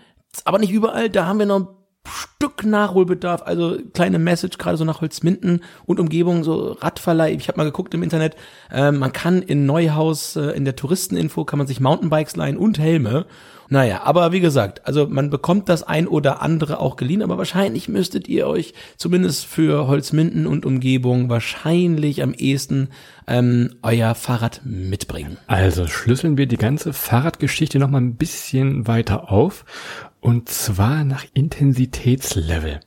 aber 0.47 0.59
nicht 0.59 0.73
überall. 0.73 1.11
Da 1.11 1.27
haben 1.27 1.39
wir 1.39 1.45
noch 1.45 1.82
Stück 2.07 2.65
Nachholbedarf. 2.65 3.43
Also 3.45 3.79
kleine 3.95 4.19
Message 4.19 4.59
gerade 4.59 4.77
so 4.77 4.85
nach 4.85 5.01
Holzminden 5.01 5.63
und 5.85 6.01
Umgebung, 6.01 6.43
so 6.43 6.73
Radverleih. 6.73 7.33
Ich 7.35 7.49
habe 7.49 7.59
mal 7.59 7.65
geguckt 7.65 7.95
im 7.95 8.03
Internet. 8.03 8.37
Ähm, 8.73 8.99
man 8.99 9.13
kann 9.13 9.43
in 9.43 9.67
Neuhaus, 9.67 10.37
äh, 10.37 10.51
in 10.51 10.65
der 10.65 10.77
Touristeninfo, 10.77 11.45
kann 11.45 11.59
man 11.59 11.69
sich 11.69 11.81
Mountainbikes 11.81 12.37
leihen 12.37 12.57
und 12.57 12.79
Helme. 12.79 13.27
Naja, 13.73 14.03
aber 14.03 14.33
wie 14.33 14.41
gesagt, 14.41 14.87
also 14.87 15.07
man 15.07 15.31
bekommt 15.31 15.71
das 15.71 15.83
ein 15.83 16.07
oder 16.07 16.43
andere 16.43 16.79
auch 16.79 16.97
geliehen, 16.97 17.23
aber 17.23 17.39
wahrscheinlich 17.39 17.89
müsstet 17.89 18.29
ihr 18.29 18.47
euch 18.47 18.75
zumindest 18.99 19.47
für 19.47 19.87
Holzminden 19.87 20.47
und 20.47 20.67
Umgebung 20.67 21.31
wahrscheinlich 21.31 22.23
am 22.23 22.35
ehesten 22.35 22.89
ähm, 23.27 23.77
euer 23.83 24.15
Fahrrad 24.15 24.61
mitbringen. 24.65 25.39
Also 25.47 25.87
schlüsseln 25.87 26.37
wir 26.37 26.47
die 26.47 26.59
ganze 26.59 26.93
Fahrradgeschichte 26.93 27.79
noch 27.79 27.89
mal 27.89 28.03
ein 28.03 28.17
bisschen 28.17 28.87
weiter 28.89 29.33
auf. 29.33 29.65
Und 30.23 30.49
zwar 30.49 31.03
nach 31.03 31.25
Intensitätslevel. 31.35 32.79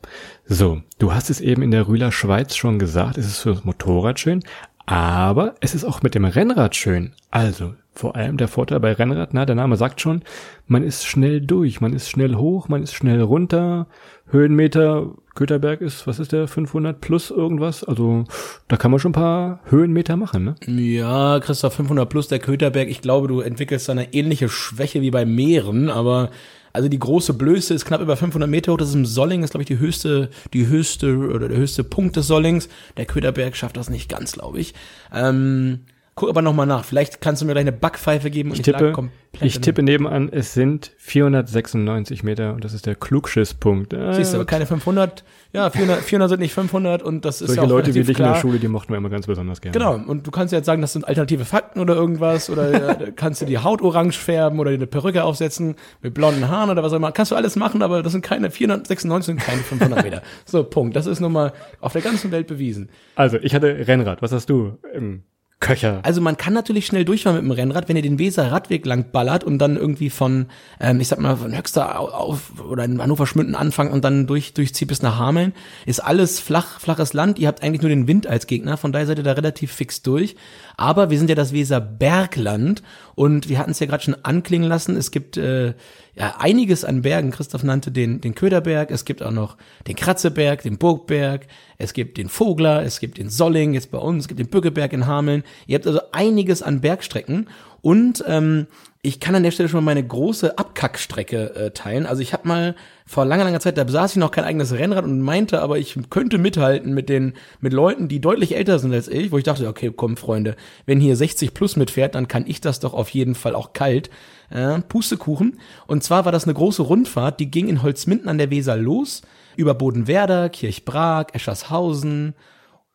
So, 0.45 0.81
du 0.99 1.13
hast 1.13 1.29
es 1.29 1.41
eben 1.41 1.63
in 1.63 1.71
der 1.71 1.85
Rühler 1.85 2.13
Schweiz 2.13 2.55
schon 2.55 2.79
gesagt, 2.79 3.17
es 3.17 3.27
ist 3.27 3.39
für 3.39 3.53
das 3.53 3.65
Motorrad 3.65 4.21
schön, 4.21 4.41
aber 4.85 5.55
es 5.59 5.75
ist 5.75 5.83
auch 5.83 6.01
mit 6.01 6.15
dem 6.15 6.23
Rennrad 6.23 6.77
schön. 6.77 7.11
Also, 7.31 7.73
vor 7.93 8.15
allem 8.15 8.37
der 8.37 8.47
Vorteil 8.47 8.79
bei 8.79 8.93
Rennrad, 8.93 9.33
na, 9.33 9.45
der 9.45 9.55
Name 9.55 9.75
sagt 9.75 9.99
schon, 9.99 10.21
man 10.65 10.81
ist 10.81 11.05
schnell 11.05 11.41
durch, 11.41 11.81
man 11.81 11.91
ist 11.91 12.09
schnell 12.09 12.35
hoch, 12.35 12.69
man 12.69 12.83
ist 12.83 12.93
schnell 12.93 13.21
runter. 13.21 13.87
Höhenmeter, 14.27 15.11
Köterberg 15.35 15.81
ist, 15.81 16.07
was 16.07 16.19
ist 16.19 16.31
der, 16.31 16.47
500 16.47 17.01
plus 17.01 17.31
irgendwas? 17.31 17.83
Also, 17.83 18.23
da 18.69 18.77
kann 18.77 18.91
man 18.91 19.01
schon 19.01 19.09
ein 19.09 19.13
paar 19.13 19.59
Höhenmeter 19.65 20.15
machen, 20.15 20.45
ne? 20.45 20.55
Ja, 20.67 21.41
Christoph 21.41 21.73
500 21.73 22.07
plus 22.07 22.29
der 22.29 22.39
Köterberg. 22.39 22.87
Ich 22.87 23.01
glaube, 23.01 23.27
du 23.27 23.41
entwickelst 23.41 23.89
da 23.89 23.91
eine 23.91 24.13
ähnliche 24.13 24.47
Schwäche 24.47 25.01
wie 25.01 25.11
bei 25.11 25.25
Meeren, 25.25 25.89
aber 25.89 26.29
also 26.75 26.89
die 26.89 26.99
große 26.99 27.33
Blöße 27.33 27.73
ist 27.73 27.85
knapp 27.85 28.01
über 28.01 28.17
500 28.17 28.49
Meter 28.49 28.73
hoch. 28.73 28.77
Das 28.77 28.89
ist 28.89 28.95
im 28.95 29.05
Solling, 29.05 29.43
ist 29.43 29.51
glaube 29.51 29.63
ich 29.63 29.67
die 29.67 29.79
höchste, 29.79 30.29
die 30.53 30.67
höchste 30.67 31.17
oder 31.17 31.47
der 31.47 31.57
höchste 31.57 31.83
Punkt 31.83 32.17
des 32.17 32.27
Sollings. 32.27 32.67
Der 32.97 33.05
Köderberg 33.05 33.55
schafft 33.55 33.77
das 33.77 33.89
nicht 33.89 34.09
ganz, 34.09 34.33
glaube 34.33 34.59
ich. 34.59 34.73
Ähm, 35.13 35.79
guck 36.15 36.29
aber 36.29 36.41
noch 36.41 36.53
mal 36.53 36.65
nach. 36.65 36.85
Vielleicht 36.85 37.19
kannst 37.19 37.41
du 37.41 37.45
mir 37.45 37.51
gleich 37.51 37.63
eine 37.63 37.73
Backpfeife 37.73 38.29
geben. 38.31 38.51
Und 38.51 38.55
Ich 38.57 38.61
tippe, 38.63 38.93
ich 39.41 39.57
in- 39.57 39.61
tippe 39.61 39.83
nebenan, 39.83 40.29
es 40.31 40.53
sind 40.53 40.93
496 40.97 42.23
Meter 42.23 42.53
und 42.53 42.63
das 42.63 42.73
ist 42.73 42.85
der 42.85 42.95
Klugschisspunkt. 42.95 43.91
Äh, 43.93 44.13
Siehst 44.13 44.31
du, 44.33 44.37
aber 44.37 44.45
keine 44.45 44.65
500. 44.65 45.25
Ja, 45.51 45.69
400, 45.69 45.99
400 46.03 46.29
sind 46.29 46.39
nicht 46.39 46.53
500 46.53 47.03
und 47.03 47.25
das 47.25 47.41
ist 47.41 47.47
solche 47.47 47.61
ja 47.61 47.65
auch 47.65 47.69
Leute 47.69 47.93
wie 47.93 47.99
dich 47.99 48.09
in 48.09 48.15
klar. 48.15 48.33
der 48.33 48.39
Schule, 48.39 48.59
die 48.59 48.67
mochten 48.69 48.93
wir 48.93 48.97
immer 48.97 49.09
ganz 49.09 49.27
besonders 49.27 49.59
gerne. 49.59 49.77
Genau, 49.77 49.95
und 49.95 50.25
du 50.25 50.31
kannst 50.31 50.53
jetzt 50.53 50.65
sagen, 50.65 50.81
das 50.81 50.93
sind 50.93 51.05
alternative 51.05 51.43
Fakten 51.43 51.79
oder 51.81 51.95
irgendwas, 51.95 52.49
oder 52.49 52.95
kannst 53.15 53.41
du 53.41 53.45
die 53.45 53.57
Haut 53.57 53.81
orange 53.81 54.17
färben 54.17 54.59
oder 54.59 54.71
dir 54.71 54.77
eine 54.77 54.87
Perücke 54.87 55.23
aufsetzen 55.23 55.75
mit 56.01 56.13
blonden 56.13 56.47
Haaren 56.49 56.69
oder 56.69 56.81
was 56.81 56.93
auch 56.93 56.97
immer. 56.97 57.11
Kannst 57.11 57.31
du 57.31 57.35
alles 57.35 57.55
machen, 57.57 57.81
aber 57.81 58.03
das 58.03 58.13
sind 58.13 58.21
keine 58.21 58.51
496, 58.51 59.25
sind 59.25 59.39
keine 59.41 59.61
500 59.61 60.03
Meter. 60.03 60.21
So, 60.45 60.63
Punkt. 60.63 60.95
Das 60.95 61.07
ist 61.07 61.19
nun 61.19 61.33
mal 61.33 61.51
auf 61.81 61.91
der 61.93 62.01
ganzen 62.01 62.31
Welt 62.31 62.47
bewiesen. 62.47 62.89
Also, 63.15 63.37
ich 63.41 63.53
hatte 63.53 63.85
Rennrad. 63.87 64.21
Was 64.21 64.31
hast 64.31 64.49
du? 64.49 64.77
Ähm, 64.93 65.23
Köcher. 65.61 66.01
Also 66.03 66.19
man 66.21 66.37
kann 66.37 66.53
natürlich 66.53 66.85
schnell 66.85 67.05
durchfahren 67.05 67.37
mit 67.37 67.45
dem 67.45 67.51
Rennrad, 67.51 67.87
wenn 67.87 67.95
ihr 67.95 68.01
den 68.01 68.19
Weser 68.19 68.51
Radweg 68.51 68.85
lang 68.85 69.11
ballert 69.11 69.43
und 69.43 69.57
dann 69.57 69.77
irgendwie 69.77 70.09
von, 70.09 70.47
ähm, 70.79 70.99
ich 70.99 71.07
sag 71.07 71.19
mal, 71.19 71.37
von 71.37 71.55
Höxter 71.55 71.99
auf 71.99 72.51
oder 72.69 72.83
in 72.83 73.01
Hannover 73.01 73.25
Schmünden 73.25 73.55
anfangt 73.55 73.91
und 73.91 74.03
dann 74.03 74.27
durch, 74.27 74.53
durchzieht 74.53 74.89
bis 74.89 75.01
nach 75.01 75.17
Hameln, 75.17 75.53
ist 75.85 76.01
alles 76.01 76.39
flach, 76.39 76.79
flaches 76.79 77.13
Land. 77.13 77.39
Ihr 77.39 77.47
habt 77.47 77.63
eigentlich 77.63 77.81
nur 77.81 77.89
den 77.89 78.07
Wind 78.07 78.27
als 78.27 78.47
Gegner, 78.47 78.75
von 78.75 78.91
daher 78.91 79.07
seid 79.07 79.17
ihr 79.17 79.23
da 79.23 79.31
relativ 79.31 79.71
fix 79.71 80.01
durch. 80.01 80.35
Aber 80.77 81.09
wir 81.09 81.17
sind 81.17 81.29
ja 81.29 81.35
das 81.35 81.53
Weser 81.53 81.79
Bergland 81.79 82.83
und 83.15 83.47
wir 83.47 83.57
hatten 83.57 83.71
es 83.71 83.79
ja 83.79 83.87
gerade 83.87 84.03
schon 84.03 84.17
anklingen 84.23 84.67
lassen. 84.67 84.97
Es 84.97 85.09
gibt 85.09 85.37
äh, 85.37 85.73
ja 86.15 86.35
einiges 86.39 86.83
an 86.83 87.01
Bergen. 87.01 87.31
Christoph 87.31 87.63
nannte 87.63 87.91
den, 87.91 88.21
den 88.21 88.35
Köderberg, 88.35 88.91
es 88.91 89.05
gibt 89.05 89.23
auch 89.23 89.31
noch 89.31 89.57
den 89.87 89.95
Kratzeberg, 89.95 90.63
den 90.63 90.77
Burgberg, 90.77 91.47
es 91.77 91.93
gibt 91.93 92.17
den 92.17 92.29
Vogler, 92.29 92.83
es 92.83 92.99
gibt 92.99 93.17
den 93.17 93.29
Solling, 93.29 93.73
jetzt 93.73 93.91
bei 93.91 93.97
uns, 93.97 94.23
es 94.23 94.27
gibt 94.27 94.39
den 94.39 94.49
Bückeberg 94.49 94.91
in 94.93 95.07
Hameln. 95.07 95.43
Ihr 95.67 95.75
habt 95.75 95.87
also 95.87 96.01
einiges 96.11 96.61
an 96.61 96.81
Bergstrecken 96.81 97.47
und 97.81 98.23
ähm, 98.27 98.67
ich 99.05 99.19
kann 99.19 99.35
an 99.35 99.43
der 99.43 99.51
Stelle 99.51 99.69
schon 99.69 99.83
mal 99.83 99.93
meine 99.93 100.05
große 100.05 100.57
Abkackstrecke 100.57 101.55
äh, 101.55 101.71
teilen. 101.71 102.07
Also 102.07 102.23
ich 102.23 102.33
habe 102.33 102.47
mal 102.47 102.75
vor 103.05 103.23
langer, 103.23 103.43
langer 103.43 103.59
Zeit, 103.59 103.77
da 103.77 103.83
besaß 103.83 104.13
ich 104.13 104.17
noch 104.17 104.31
kein 104.31 104.43
eigenes 104.43 104.73
Rennrad 104.73 105.03
und 105.03 105.21
meinte, 105.21 105.61
aber 105.61 105.77
ich 105.77 105.95
könnte 106.09 106.39
mithalten 106.39 106.95
mit 106.95 107.07
den 107.07 107.33
mit 107.61 107.71
Leuten, 107.71 108.07
die 108.07 108.19
deutlich 108.19 108.55
älter 108.55 108.79
sind 108.79 108.91
als 108.91 109.07
ich, 109.07 109.31
wo 109.31 109.37
ich 109.37 109.43
dachte, 109.43 109.67
okay, 109.67 109.93
komm 109.95 110.17
Freunde, 110.17 110.55
wenn 110.87 110.99
hier 110.99 111.15
60 111.15 111.53
plus 111.53 111.75
mitfährt, 111.75 112.15
dann 112.15 112.27
kann 112.27 112.47
ich 112.47 112.61
das 112.61 112.79
doch 112.79 112.95
auf 112.95 113.09
jeden 113.09 113.35
Fall 113.35 113.53
auch 113.53 113.73
kalt. 113.73 114.09
Äh, 114.49 114.79
Pustekuchen. 114.79 115.59
Und 115.85 116.03
zwar 116.03 116.25
war 116.25 116.31
das 116.31 116.45
eine 116.45 116.55
große 116.55 116.81
Rundfahrt, 116.81 117.39
die 117.39 117.51
ging 117.51 117.67
in 117.67 117.83
Holzminden 117.83 118.29
an 118.29 118.39
der 118.39 118.49
Weser 118.49 118.75
los, 118.75 119.21
über 119.55 119.75
Bodenwerder, 119.75 120.49
Kirchbrag, 120.49 121.35
Eschershausen, 121.35 122.33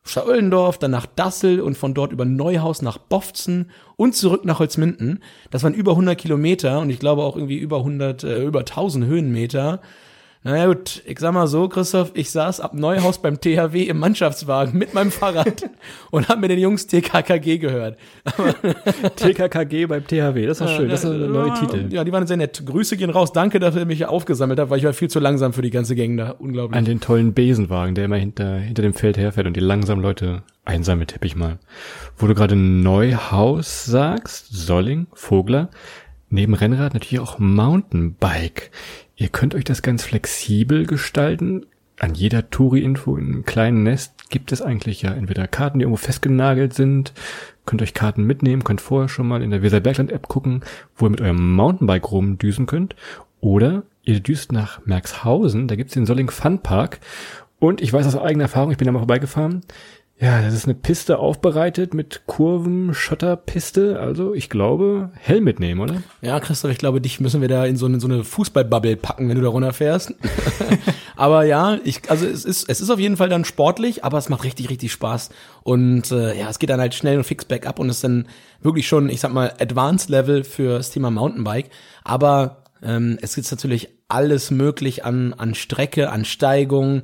Schaollendorf, 0.03 0.77
dann 0.79 0.91
nach 0.91 1.05
Dassel 1.05 1.61
und 1.61 1.77
von 1.77 1.93
dort 1.93 2.11
über 2.11 2.25
Neuhaus 2.25 2.81
nach 2.81 2.97
Bofzen 2.97 3.69
und 3.95 4.15
zurück 4.15 4.45
nach 4.45 4.59
Holzminden. 4.59 5.23
Das 5.51 5.63
waren 5.63 5.73
über 5.73 5.91
100 5.91 6.17
Kilometer 6.17 6.79
und 6.79 6.89
ich 6.89 6.99
glaube 6.99 7.21
auch 7.21 7.35
irgendwie 7.35 7.57
über 7.57 7.77
100, 7.77 8.23
äh, 8.23 8.43
über 8.43 8.61
1000 8.61 9.05
Höhenmeter. 9.05 9.81
Naja 10.43 10.65
gut, 10.65 11.03
ich 11.05 11.19
sag 11.19 11.33
mal 11.35 11.45
so, 11.45 11.69
Christoph, 11.69 12.13
ich 12.15 12.31
saß 12.31 12.61
ab 12.61 12.73
Neuhaus 12.73 13.21
beim 13.21 13.39
THW 13.39 13.83
im 13.83 13.99
Mannschaftswagen 13.99 14.75
mit 14.75 14.95
meinem 14.95 15.11
Fahrrad 15.11 15.69
und 16.09 16.29
hab 16.29 16.39
mir 16.39 16.47
den 16.47 16.57
Jungs 16.57 16.87
TKKG 16.87 17.59
gehört. 17.59 17.99
TKKG 19.17 19.85
beim 19.85 20.07
THW, 20.07 20.47
das 20.47 20.61
ist 20.61 20.71
schön, 20.71 20.89
das 20.89 21.03
ist 21.03 21.11
ein 21.11 21.31
neuer 21.31 21.53
Titel. 21.53 21.93
Ja, 21.93 22.03
die 22.03 22.11
waren 22.11 22.25
sehr 22.25 22.37
nett. 22.37 22.65
Grüße 22.65 22.97
gehen 22.97 23.11
raus. 23.11 23.33
Danke, 23.33 23.59
dass 23.59 23.75
ihr 23.75 23.85
mich 23.85 23.97
hier 23.97 24.09
aufgesammelt 24.09 24.59
habt, 24.59 24.71
weil 24.71 24.79
ich 24.79 24.83
war 24.83 24.93
viel 24.93 25.11
zu 25.11 25.19
langsam 25.19 25.53
für 25.53 25.61
die 25.61 25.69
ganze 25.69 25.95
Gang 25.95 26.17
da. 26.17 26.31
Unglaublich. 26.31 26.75
An 26.75 26.85
den 26.85 27.01
tollen 27.01 27.35
Besenwagen, 27.35 27.93
der 27.93 28.05
immer 28.05 28.17
hinter, 28.17 28.55
hinter 28.55 28.81
dem 28.81 28.95
Feld 28.95 29.19
herfährt 29.19 29.45
und 29.45 29.55
die 29.55 29.59
langsamen 29.59 30.01
Leute 30.01 30.41
einsammelt, 30.65 31.09
tippe 31.11 31.27
ich 31.27 31.35
mal. 31.35 31.59
Wo 32.17 32.25
du 32.25 32.33
gerade 32.33 32.55
Neuhaus 32.55 33.85
sagst, 33.85 34.47
Solling, 34.49 35.05
Vogler, 35.13 35.69
neben 36.31 36.55
Rennrad 36.55 36.95
natürlich 36.95 37.19
auch 37.19 37.37
Mountainbike. 37.37 38.71
Ihr 39.21 39.29
könnt 39.29 39.53
euch 39.53 39.65
das 39.65 39.83
ganz 39.83 40.03
flexibel 40.03 40.87
gestalten. 40.87 41.67
An 41.99 42.15
jeder 42.15 42.49
Touri-Info 42.49 43.17
in 43.17 43.25
einem 43.25 43.45
kleinen 43.45 43.83
Nest 43.83 44.31
gibt 44.31 44.51
es 44.51 44.63
eigentlich 44.63 45.03
ja 45.03 45.13
entweder 45.13 45.47
Karten, 45.47 45.77
die 45.77 45.83
irgendwo 45.83 46.03
festgenagelt 46.03 46.73
sind, 46.73 47.13
könnt 47.67 47.83
euch 47.83 47.93
Karten 47.93 48.23
mitnehmen, 48.23 48.63
könnt 48.63 48.81
vorher 48.81 49.09
schon 49.09 49.27
mal 49.27 49.43
in 49.43 49.51
der 49.51 49.61
Weserbergland-App 49.61 50.27
gucken, 50.27 50.61
wo 50.95 51.05
ihr 51.05 51.11
mit 51.11 51.21
eurem 51.21 51.53
Mountainbike 51.53 52.11
rumdüsen 52.11 52.65
könnt. 52.65 52.95
Oder 53.41 53.83
ihr 54.01 54.21
düst 54.21 54.53
nach 54.53 54.83
Merxhausen, 54.87 55.67
da 55.67 55.75
gibt's 55.75 55.93
den 55.93 56.07
Solling 56.07 56.31
Fun 56.31 56.63
Park. 56.63 56.99
Und 57.59 57.79
ich 57.79 57.93
weiß 57.93 58.07
aus 58.07 58.17
eigener 58.17 58.45
Erfahrung, 58.45 58.71
ich 58.71 58.77
bin 58.77 58.87
da 58.87 58.91
mal 58.91 58.97
vorbeigefahren, 58.97 59.61
ja, 60.21 60.39
das 60.43 60.53
ist 60.53 60.65
eine 60.65 60.75
Piste 60.75 61.17
aufbereitet 61.17 61.95
mit 61.95 62.27
Kurven, 62.27 62.93
Schotterpiste. 62.93 63.99
Also 63.99 64.35
ich 64.35 64.51
glaube, 64.51 65.09
Helm 65.15 65.45
mitnehmen, 65.45 65.81
oder? 65.81 66.03
Ja, 66.21 66.39
Christoph, 66.39 66.69
ich 66.69 66.77
glaube, 66.77 67.01
dich 67.01 67.19
müssen 67.19 67.41
wir 67.41 67.47
da 67.47 67.65
in 67.65 67.75
so 67.75 67.87
eine, 67.87 67.99
so 67.99 68.07
eine 68.07 68.23
Fußballbubble 68.23 68.97
packen, 68.97 69.29
wenn 69.29 69.35
du 69.35 69.41
da 69.41 69.49
runterfährst. 69.49 70.13
aber 71.15 71.45
ja, 71.45 71.79
ich, 71.83 72.07
also 72.11 72.27
es 72.27 72.45
ist, 72.45 72.69
es 72.69 72.81
ist 72.81 72.91
auf 72.91 72.99
jeden 72.99 73.17
Fall 73.17 73.29
dann 73.29 73.45
sportlich, 73.45 74.05
aber 74.05 74.19
es 74.19 74.29
macht 74.29 74.43
richtig, 74.43 74.69
richtig 74.69 74.91
Spaß. 74.91 75.31
Und 75.63 76.11
äh, 76.11 76.37
ja, 76.37 76.51
es 76.51 76.59
geht 76.59 76.69
dann 76.69 76.79
halt 76.79 76.93
schnell 76.93 77.17
und 77.17 77.23
fix 77.23 77.43
back 77.43 77.65
up 77.65 77.79
und 77.79 77.89
ist 77.89 78.03
dann 78.03 78.27
wirklich 78.61 78.87
schon, 78.87 79.09
ich 79.09 79.21
sag 79.21 79.33
mal, 79.33 79.51
Advanced 79.59 80.11
Level 80.11 80.43
für 80.43 80.77
das 80.77 80.91
Thema 80.91 81.09
Mountainbike. 81.09 81.71
Aber 82.03 82.61
ähm, 82.83 83.17
es 83.23 83.33
gibt 83.33 83.49
natürlich 83.49 83.89
alles 84.07 84.51
möglich 84.51 85.03
an, 85.03 85.33
an 85.33 85.55
Strecke, 85.55 86.11
an 86.11 86.25
Steigung, 86.25 87.01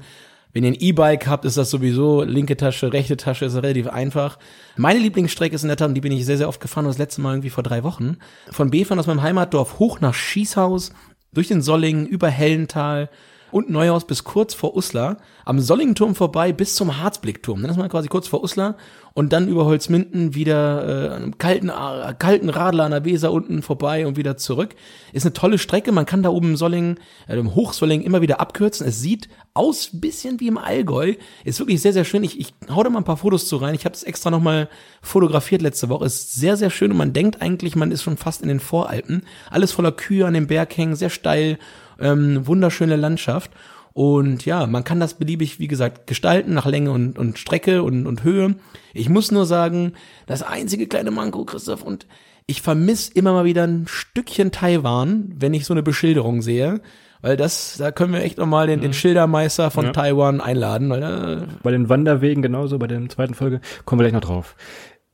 wenn 0.54 0.64
ihr 0.64 0.72
ein 0.72 0.80
E-Bike 0.80 1.28
habt, 1.28 1.46
ist 1.46 1.58
das 1.58 1.70
sowieso 1.70 2.24
linke 2.24 2.58
Tasche, 2.58 2.94
rechte 2.94 3.18
Tasche, 3.18 3.46
ist 3.46 3.56
relativ 3.56 3.88
einfach. 3.88 4.40
Meine 4.76 5.00
Lieblingsstrecke 5.00 5.56
ist 5.56 5.64
in 5.64 5.68
der 5.68 5.78
Tat, 5.78 5.90
und 5.90 5.96
die 5.96 6.02
bin 6.02 6.12
ich 6.12 6.26
sehr, 6.26 6.38
sehr 6.38 6.48
oft 6.48 6.62
gefahren, 6.62 6.86
das 6.86 6.98
letzte 6.98 7.22
Mal 7.22 7.34
irgendwie 7.34 7.50
vor 7.50 7.64
drei 7.64 7.84
Wochen. 7.84 8.18
Von 8.52 8.72
Befern 8.72 9.00
aus 9.00 9.08
meinem 9.08 9.22
Heimatdorf 9.22 9.80
hoch 9.80 10.00
nach 10.00 10.14
Schießhaus, 10.14 10.92
durch 11.34 11.48
den 11.48 11.62
Sollingen, 11.62 12.08
über 12.08 12.30
Hellental 12.30 13.10
und 13.52 13.70
Neuhaus 13.70 14.06
bis 14.06 14.24
kurz 14.24 14.54
vor 14.54 14.76
Uslar, 14.76 15.18
am 15.46 15.60
Sollingenturm 15.60 16.16
vorbei 16.16 16.52
bis 16.52 16.76
zum 16.76 16.98
Harzblickturm. 16.98 17.62
Dann 17.62 17.72
ist 17.72 17.78
man 17.78 17.90
quasi 17.90 18.08
kurz 18.08 18.28
vor 18.28 18.44
Uslar 18.44 18.76
und 19.14 19.34
dann 19.34 19.48
über 19.48 19.66
Holzminden 19.66 20.36
wieder 20.36 21.12
äh, 21.12 21.16
einem 21.16 21.38
kalten, 21.38 21.70
äh, 21.70 22.14
kalten 22.20 22.50
Radler 22.50 22.84
an 22.84 22.92
der 22.92 23.06
Weser 23.06 23.32
unten 23.32 23.62
vorbei 23.62 24.06
und 24.06 24.16
wieder 24.16 24.38
zurück. 24.38 24.76
Ist 25.12 25.26
eine 25.26 25.34
tolle 25.34 25.58
Strecke. 25.58 25.92
Man 25.92 26.06
kann 26.06 26.22
da 26.22 26.30
oben 26.30 26.50
im 26.50 26.56
Sollingen, 26.56 27.00
äh, 27.28 27.36
im 27.36 27.56
Hochsollingen 27.56 28.06
immer 28.06 28.22
wieder 28.22 28.40
abkürzen. 28.40 28.86
Es 28.86 29.02
sieht 29.02 29.28
aus 29.56 29.90
bisschen 29.92 30.40
wie 30.40 30.48
im 30.48 30.60
Allgäu. 30.60 31.16
Ist 31.44 31.60
wirklich 31.60 31.82
sehr, 31.82 31.94
sehr 31.94 32.06
schön. 32.06 32.24
Ich, 32.24 32.40
ich 32.40 32.54
hau 32.70 32.84
da 32.84 32.92
mal 32.92 33.00
ein 33.00 33.06
paar 33.06 33.18
Fotos 33.18 33.48
zu 33.48 33.56
rein. 33.58 33.74
Ich 33.74 33.86
habe 33.86 33.94
das 33.94 34.04
extra 34.04 34.30
nochmal 34.30 34.70
fotografiert 35.02 35.64
letzte 35.64 35.90
Woche. 35.90 36.06
Ist 36.06 36.36
sehr, 36.36 36.58
sehr 36.58 36.70
schön 36.70 36.92
und 36.92 36.98
man 36.98 37.14
denkt 37.14 37.42
eigentlich, 37.42 37.76
man 37.76 37.92
ist 37.92 38.04
schon 38.04 38.18
fast 38.18 38.44
in 38.44 38.50
den 38.50 38.60
Voralpen. 38.60 39.24
Alles 39.50 39.72
voller 39.72 39.92
Kühe 39.92 40.28
an 40.28 40.36
dem 40.36 40.46
Berg 40.46 40.78
hängen, 40.78 40.96
sehr 40.96 41.10
steil, 41.10 41.58
ähm, 42.00 42.46
wunderschöne 42.46 42.96
Landschaft. 42.96 43.52
Und 43.94 44.46
ja, 44.46 44.68
man 44.68 44.84
kann 44.84 45.00
das 45.00 45.16
beliebig, 45.16 45.60
wie 45.60 45.68
gesagt, 45.68 46.06
gestalten 46.06 46.54
nach 46.54 46.68
Länge 46.68 46.92
und, 46.92 47.18
und 47.18 47.40
Strecke 47.40 47.82
und, 47.82 48.06
und 48.06 48.24
Höhe. 48.24 48.56
Ich 48.94 49.10
muss 49.10 49.32
nur 49.32 49.48
sagen, 49.48 49.94
das 50.28 50.44
einzige 50.44 50.86
kleine 50.86 51.10
Manko, 51.10 51.46
Christoph, 51.46 51.82
und 51.84 52.06
ich 52.46 52.62
vermisse 52.62 53.12
immer 53.14 53.34
mal 53.34 53.46
wieder 53.46 53.64
ein 53.66 53.86
Stückchen 53.88 54.52
Taiwan, 54.52 55.34
wenn 55.36 55.54
ich 55.54 55.66
so 55.66 55.74
eine 55.74 55.84
Beschilderung 55.84 56.42
sehe. 56.42 56.82
Weil 57.22 57.36
das, 57.36 57.78
da 57.78 57.92
können 57.92 58.14
wir 58.14 58.22
echt 58.22 58.38
nochmal 58.38 58.68
den, 58.68 58.80
den 58.82 58.94
Schildermeister 58.94 59.72
von 59.72 59.86
Ja. 59.86 59.92
Taiwan 59.92 60.40
einladen, 60.40 60.90
weil 60.92 61.02
äh, 61.02 61.48
Bei 61.64 61.72
den 61.72 61.90
Wanderwegen 61.90 62.44
genauso, 62.44 62.78
bei 62.78 62.86
der 62.86 63.10
zweiten 63.10 63.34
Folge 63.34 63.60
kommen 63.86 64.00
wir 64.00 64.04
gleich 64.04 64.14
noch 64.14 64.22
drauf. 64.22 64.56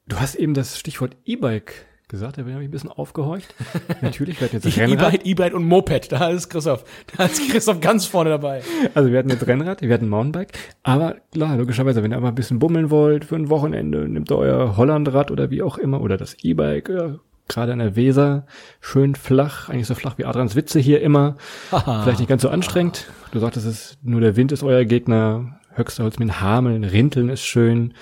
Du 0.08 0.20
hast 0.20 0.36
eben 0.36 0.54
das 0.54 0.78
Stichwort 0.78 1.16
E-Bike 1.24 1.86
gesagt, 2.14 2.38
da 2.38 2.44
bin 2.44 2.56
ich 2.56 2.64
ein 2.64 2.70
bisschen 2.70 2.92
aufgehorcht. 2.92 3.56
Natürlich, 4.02 4.40
wir 4.40 4.48
hatten 4.48 4.58
jetzt 4.58 4.78
Rennrad. 4.78 5.14
E-Bike, 5.14 5.26
E-Bike 5.26 5.54
und 5.56 5.66
Moped, 5.66 6.12
da 6.12 6.30
ist 6.30 6.48
Christoph, 6.48 6.86
da 7.18 7.26
ist 7.26 7.50
Christoph 7.50 7.82
ganz 7.82 8.06
vorne 8.06 8.30
dabei. 8.30 8.62
Also 8.94 9.12
wir 9.12 9.18
hatten 9.18 9.30
jetzt 9.30 9.48
Rennrad, 9.48 9.82
wir 9.82 9.92
hatten 9.92 10.08
Mountainbike, 10.08 10.54
aber 10.84 11.16
klar, 11.32 11.58
logischerweise, 11.58 12.04
wenn 12.04 12.12
ihr 12.12 12.18
aber 12.18 12.28
ein 12.28 12.36
bisschen 12.36 12.60
bummeln 12.60 12.92
wollt 12.92 13.26
für 13.26 13.36
ein 13.36 13.50
Wochenende, 13.50 14.08
nehmt 14.08 14.32
ihr 14.32 14.38
euer 14.38 14.78
Hollandrad 14.78 15.32
oder 15.32 15.50
wie 15.50 15.64
auch 15.64 15.80
immer 15.80 16.02
oder 16.02 16.16
das 16.16 16.36
E-Bike, 16.44 16.90
ja, 16.90 17.16
gerade 17.48 17.74
an 17.74 17.80
der 17.80 17.96
Weser, 17.96 18.46
schön 18.80 19.16
flach, 19.16 19.70
eigentlich 19.70 19.88
so 19.88 19.96
flach 19.96 20.20
wie 20.20 20.26
Adrans 20.26 20.56
Witze 20.56 20.80
hier 20.80 21.02
immer, 21.02 21.38
vielleicht 21.70 22.20
nicht 22.20 22.30
ganz 22.30 22.44
so 22.44 22.50
anstrengend. 22.50 23.08
Du 23.32 23.40
sagtest, 23.40 23.66
es 23.66 23.74
ist 23.74 23.98
nur 24.04 24.22
der 24.22 24.36
Wind 24.36 24.52
ist 24.52 24.62
euer 24.62 24.86
Gegner, 24.86 25.60
Höchsterholz 25.76 26.20
mit 26.20 26.42
Hameln, 26.42 26.84
Rinteln 26.84 27.30
ist 27.30 27.44
schön. 27.44 27.96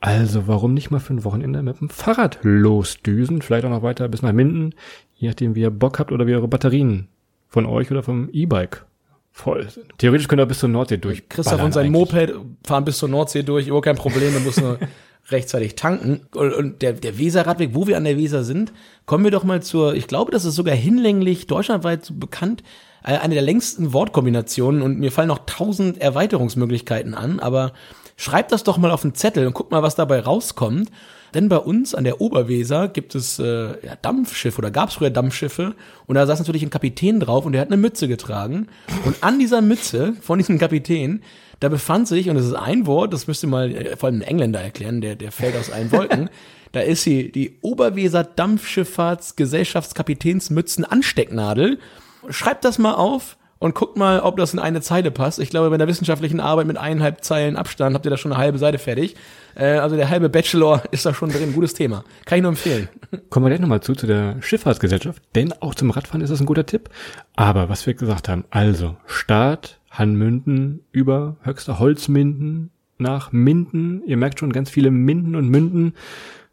Also 0.00 0.46
warum 0.46 0.72
nicht 0.72 0.90
mal 0.90 0.98
für 0.98 1.12
ein 1.12 1.24
Wochenende 1.24 1.62
mit 1.62 1.80
dem 1.80 1.90
Fahrrad 1.90 2.38
losdüsen, 2.42 3.42
vielleicht 3.42 3.66
auch 3.66 3.70
noch 3.70 3.82
weiter 3.82 4.08
bis 4.08 4.22
nach 4.22 4.32
Minden, 4.32 4.74
je 5.14 5.28
nachdem 5.28 5.54
wie 5.54 5.60
ihr 5.60 5.70
Bock 5.70 5.98
habt 5.98 6.10
oder 6.10 6.26
wie 6.26 6.34
eure 6.34 6.48
Batterien 6.48 7.08
von 7.48 7.66
euch 7.66 7.90
oder 7.90 8.02
vom 8.02 8.30
E-Bike 8.32 8.86
voll 9.30 9.68
sind. 9.68 9.86
Theoretisch 9.98 10.26
könnt 10.26 10.40
ihr 10.40 10.46
bis 10.46 10.60
zur 10.60 10.70
Nordsee 10.70 10.96
durch. 10.96 11.28
Christoph 11.28 11.62
und 11.62 11.72
sein 11.72 11.92
Moped 11.92 12.34
fahren 12.64 12.84
bis 12.84 12.98
zur 12.98 13.08
Nordsee 13.08 13.42
durch, 13.42 13.66
überhaupt 13.66 13.84
kein 13.84 13.96
Problem, 13.96 14.32
du 14.32 14.40
musst 14.40 14.60
nur 14.60 14.78
rechtzeitig 15.30 15.76
tanken. 15.76 16.22
Und, 16.34 16.82
der, 16.82 16.94
der 16.94 17.18
Weserradweg, 17.18 17.74
wo 17.74 17.86
wir 17.86 17.96
an 17.96 18.04
der 18.04 18.16
Weser 18.16 18.42
sind, 18.42 18.72
kommen 19.06 19.24
wir 19.24 19.30
doch 19.30 19.44
mal 19.44 19.62
zur, 19.62 19.94
ich 19.94 20.06
glaube, 20.06 20.32
das 20.32 20.44
ist 20.44 20.54
sogar 20.54 20.74
hinlänglich 20.74 21.46
deutschlandweit 21.46 22.04
so 22.04 22.14
bekannt, 22.14 22.62
äh, 23.04 23.18
eine 23.18 23.34
der 23.34 23.42
längsten 23.42 23.92
Wortkombinationen 23.92 24.82
und 24.82 24.98
mir 24.98 25.12
fallen 25.12 25.28
noch 25.28 25.44
tausend 25.46 26.00
Erweiterungsmöglichkeiten 26.00 27.14
an, 27.14 27.38
aber 27.40 27.72
schreibt 28.20 28.52
das 28.52 28.62
doch 28.64 28.76
mal 28.76 28.90
auf 28.90 29.02
einen 29.02 29.14
Zettel 29.14 29.46
und 29.46 29.54
guckt 29.54 29.70
mal, 29.70 29.82
was 29.82 29.94
dabei 29.94 30.20
rauskommt. 30.20 30.90
Denn 31.32 31.48
bei 31.48 31.56
uns 31.56 31.94
an 31.94 32.04
der 32.04 32.20
Oberweser 32.20 32.88
gibt 32.88 33.14
es 33.14 33.38
äh, 33.38 33.86
ja, 33.86 33.96
Dampfschiffe 34.02 34.58
oder 34.58 34.70
gab 34.70 34.90
es 34.90 34.96
früher 34.96 35.08
Dampfschiffe 35.10 35.74
und 36.06 36.16
da 36.16 36.26
saß 36.26 36.40
natürlich 36.40 36.62
ein 36.62 36.70
Kapitän 36.70 37.20
drauf 37.20 37.46
und 37.46 37.52
der 37.52 37.62
hat 37.62 37.68
eine 37.68 37.76
Mütze 37.76 38.08
getragen 38.08 38.66
und 39.04 39.22
an 39.22 39.38
dieser 39.38 39.60
Mütze 39.62 40.14
von 40.20 40.38
diesem 40.38 40.58
Kapitän 40.58 41.22
da 41.60 41.68
befand 41.68 42.08
sich 42.08 42.28
und 42.28 42.34
das 42.34 42.46
ist 42.46 42.54
ein 42.54 42.84
Wort, 42.86 43.12
das 43.12 43.28
müsste 43.28 43.46
mal 43.46 43.70
äh, 43.70 43.96
vor 43.96 44.08
allem 44.08 44.18
ein 44.18 44.22
Engländer 44.22 44.60
erklären, 44.60 45.00
der 45.00 45.14
der 45.14 45.30
fällt 45.32 45.56
aus 45.56 45.70
allen 45.70 45.92
Wolken. 45.92 46.28
Da 46.72 46.82
ist 46.82 47.02
sie 47.02 47.32
die 47.32 47.58
Oberweser 47.62 48.22
Dampfschifffahrtsgesellschaftskapitänsmützen 48.22 50.84
Anstecknadel. 50.84 51.80
Schreibt 52.28 52.64
das 52.64 52.78
mal 52.78 52.94
auf 52.94 53.36
und 53.60 53.74
guckt 53.74 53.96
mal, 53.96 54.20
ob 54.20 54.38
das 54.38 54.54
in 54.54 54.58
eine 54.58 54.80
Zeile 54.80 55.10
passt. 55.12 55.38
Ich 55.38 55.50
glaube, 55.50 55.70
bei 55.70 55.76
der 55.76 55.86
wissenschaftlichen 55.86 56.40
Arbeit 56.40 56.66
mit 56.66 56.78
eineinhalb 56.78 57.22
Zeilen 57.22 57.56
Abstand 57.56 57.94
habt 57.94 58.04
ihr 58.06 58.10
da 58.10 58.16
schon 58.16 58.32
eine 58.32 58.40
halbe 58.40 58.58
Seite 58.58 58.78
fertig. 58.78 59.14
Äh, 59.54 59.76
also 59.76 59.94
der 59.94 60.08
halbe 60.08 60.28
Bachelor 60.28 60.82
ist 60.90 61.06
da 61.06 61.14
schon 61.14 61.30
drin. 61.30 61.52
Gutes 61.52 61.74
Thema. 61.74 62.02
Kann 62.24 62.38
ich 62.38 62.42
nur 62.42 62.50
empfehlen. 62.50 62.88
Kommen 63.30 63.44
wir 63.44 63.50
gleich 63.50 63.60
nochmal 63.60 63.82
zu, 63.82 63.94
zu 63.94 64.06
der 64.06 64.40
Schifffahrtsgesellschaft, 64.40 65.22
denn 65.34 65.52
auch 65.60 65.74
zum 65.74 65.90
Radfahren 65.90 66.22
ist 66.22 66.30
das 66.30 66.40
ein 66.40 66.46
guter 66.46 66.66
Tipp. 66.66 66.88
Aber 67.36 67.68
was 67.68 67.86
wir 67.86 67.94
gesagt 67.94 68.28
haben, 68.28 68.44
also 68.50 68.96
Start, 69.06 69.78
Hanmünden, 69.90 70.80
über 70.90 71.36
Höchster 71.42 71.78
Holzminden, 71.78 72.70
nach 73.00 73.32
Minden. 73.32 74.02
Ihr 74.06 74.16
merkt 74.16 74.38
schon 74.38 74.52
ganz 74.52 74.70
viele 74.70 74.90
Minden 74.90 75.34
und 75.34 75.48
Münden. 75.48 75.94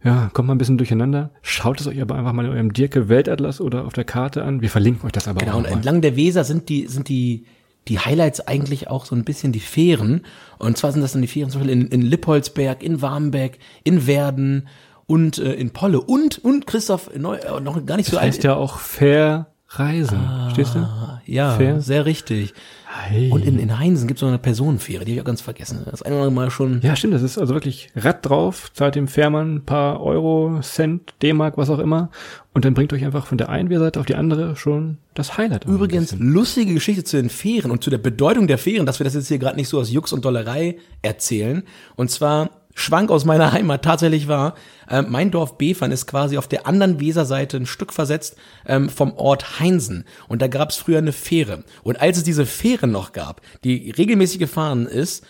Ja, 0.03 0.29
kommt 0.33 0.47
mal 0.47 0.55
ein 0.55 0.57
bisschen 0.59 0.77
durcheinander. 0.77 1.31
Schaut 1.41 1.81
es 1.81 1.87
euch 1.87 1.99
aber 2.01 2.15
einfach 2.15 2.33
mal 2.33 2.45
in 2.45 2.51
eurem 2.51 2.71
Dirke 2.73 3.09
Weltatlas 3.09 3.59
oder 3.59 3.85
auf 3.85 3.93
der 3.93 4.03
Karte 4.03 4.43
an. 4.43 4.61
Wir 4.61 4.69
verlinken 4.69 5.05
euch 5.05 5.11
das 5.11 5.27
aber 5.27 5.39
Genau, 5.39 5.53
auch 5.53 5.57
und 5.57 5.63
mal. 5.63 5.71
entlang 5.71 6.01
der 6.01 6.15
Weser 6.15 6.43
sind 6.43 6.69
die, 6.69 6.87
sind 6.87 7.09
die, 7.09 7.45
die 7.87 7.99
Highlights 7.99 8.41
eigentlich 8.47 8.89
auch 8.89 9.05
so 9.05 9.15
ein 9.15 9.23
bisschen 9.23 9.51
die 9.51 9.59
Fähren. 9.59 10.21
Und 10.59 10.77
zwar 10.77 10.91
sind 10.91 11.01
das 11.01 11.13
dann 11.13 11.21
die 11.23 11.27
Fähren 11.27 11.49
zum 11.49 11.61
Beispiel 11.61 11.81
in, 11.81 11.87
in 11.87 12.01
Lippoldsberg, 12.03 12.83
in 12.83 13.01
Warmbeck, 13.01 13.57
in 13.83 14.05
Werden 14.07 14.67
und 15.07 15.39
äh, 15.39 15.53
in 15.53 15.71
Polle. 15.71 15.99
Und, 15.99 16.37
und 16.43 16.67
Christoph, 16.67 17.09
neu, 17.17 17.37
äh, 17.37 17.59
noch 17.59 17.83
gar 17.85 17.97
nicht 17.97 18.07
so 18.09 18.17
Das 18.17 18.23
heißt 18.25 18.43
ja 18.43 18.55
auch 18.55 18.77
fair 18.79 19.47
reisen. 19.69 20.19
Stehst 20.53 20.75
du? 20.75 20.79
Ah, 20.79 21.21
Ja, 21.25 21.51
Fair. 21.57 21.81
sehr 21.81 22.05
richtig. 22.05 22.53
Hey. 22.85 23.29
Und 23.31 23.43
in, 23.45 23.59
in 23.59 23.77
Heinsen 23.77 24.07
gibt 24.07 24.17
es 24.19 24.21
noch 24.21 24.29
eine 24.29 24.39
Personenfähre, 24.39 25.03
die 25.05 25.11
habe 25.11 25.15
ich 25.17 25.21
auch 25.21 25.25
ganz 25.25 25.41
vergessen. 25.41 25.81
Das 25.89 26.01
eine 26.01 26.15
oder 26.15 26.23
andere 26.25 26.43
Mal 26.45 26.51
schon. 26.51 26.79
Ja, 26.81 26.95
stimmt, 26.95 27.13
das 27.13 27.21
ist 27.21 27.37
also 27.37 27.53
wirklich 27.53 27.89
Rad 27.95 28.25
drauf, 28.27 28.71
zahlt 28.73 28.95
dem 28.95 29.07
Fährmann 29.07 29.55
ein 29.55 29.65
paar 29.65 30.01
Euro, 30.01 30.59
Cent, 30.61 31.13
D-Mark, 31.21 31.57
was 31.57 31.69
auch 31.69 31.79
immer. 31.79 32.09
Und 32.53 32.65
dann 32.65 32.73
bringt 32.73 32.91
euch 32.93 33.05
einfach 33.05 33.27
von 33.27 33.37
der 33.37 33.49
einen 33.49 33.69
Wehrseite 33.69 33.99
auf 33.99 34.05
die 34.05 34.15
andere 34.15 34.55
schon 34.55 34.97
das 35.13 35.37
Highlight. 35.37 35.65
Übrigens, 35.65 36.15
lustige 36.17 36.73
Geschichte 36.73 37.03
zu 37.03 37.17
den 37.17 37.29
Fähren 37.29 37.69
und 37.69 37.83
zu 37.83 37.89
der 37.89 37.97
Bedeutung 37.99 38.47
der 38.47 38.57
Fähren, 38.57 38.85
dass 38.85 38.99
wir 38.99 39.03
das 39.03 39.13
jetzt 39.13 39.27
hier 39.27 39.37
gerade 39.37 39.57
nicht 39.57 39.67
so 39.69 39.79
aus 39.79 39.91
Jux 39.91 40.11
und 40.13 40.25
Dollerei 40.25 40.77
erzählen. 41.01 41.63
Und 41.95 42.09
zwar 42.09 42.49
Schwank 42.79 43.09
aus 43.09 43.25
meiner 43.25 43.53
Heimat 43.53 43.83
tatsächlich 43.83 44.27
war, 44.27 44.53
äh, 44.87 45.01
mein 45.01 45.31
Dorf 45.31 45.57
Befern 45.57 45.91
ist 45.91 46.05
quasi 46.05 46.37
auf 46.37 46.47
der 46.47 46.67
anderen 46.67 46.99
Weserseite 46.99 47.57
ein 47.57 47.65
Stück 47.65 47.91
versetzt 47.91 48.35
ähm, 48.67 48.89
vom 48.89 49.13
Ort 49.17 49.59
Heinsen. 49.59 50.05
Und 50.27 50.43
da 50.43 50.47
gab 50.47 50.69
es 50.69 50.75
früher 50.75 50.99
eine 50.99 51.11
Fähre. 51.11 51.63
Und 51.81 51.99
als 51.99 52.17
es 52.17 52.23
diese 52.23 52.45
Fähre 52.45 52.85
noch 52.85 53.13
gab, 53.13 53.41
die 53.63 53.89
regelmäßig 53.89 54.37
gefahren 54.37 54.85
ist, 54.85 55.25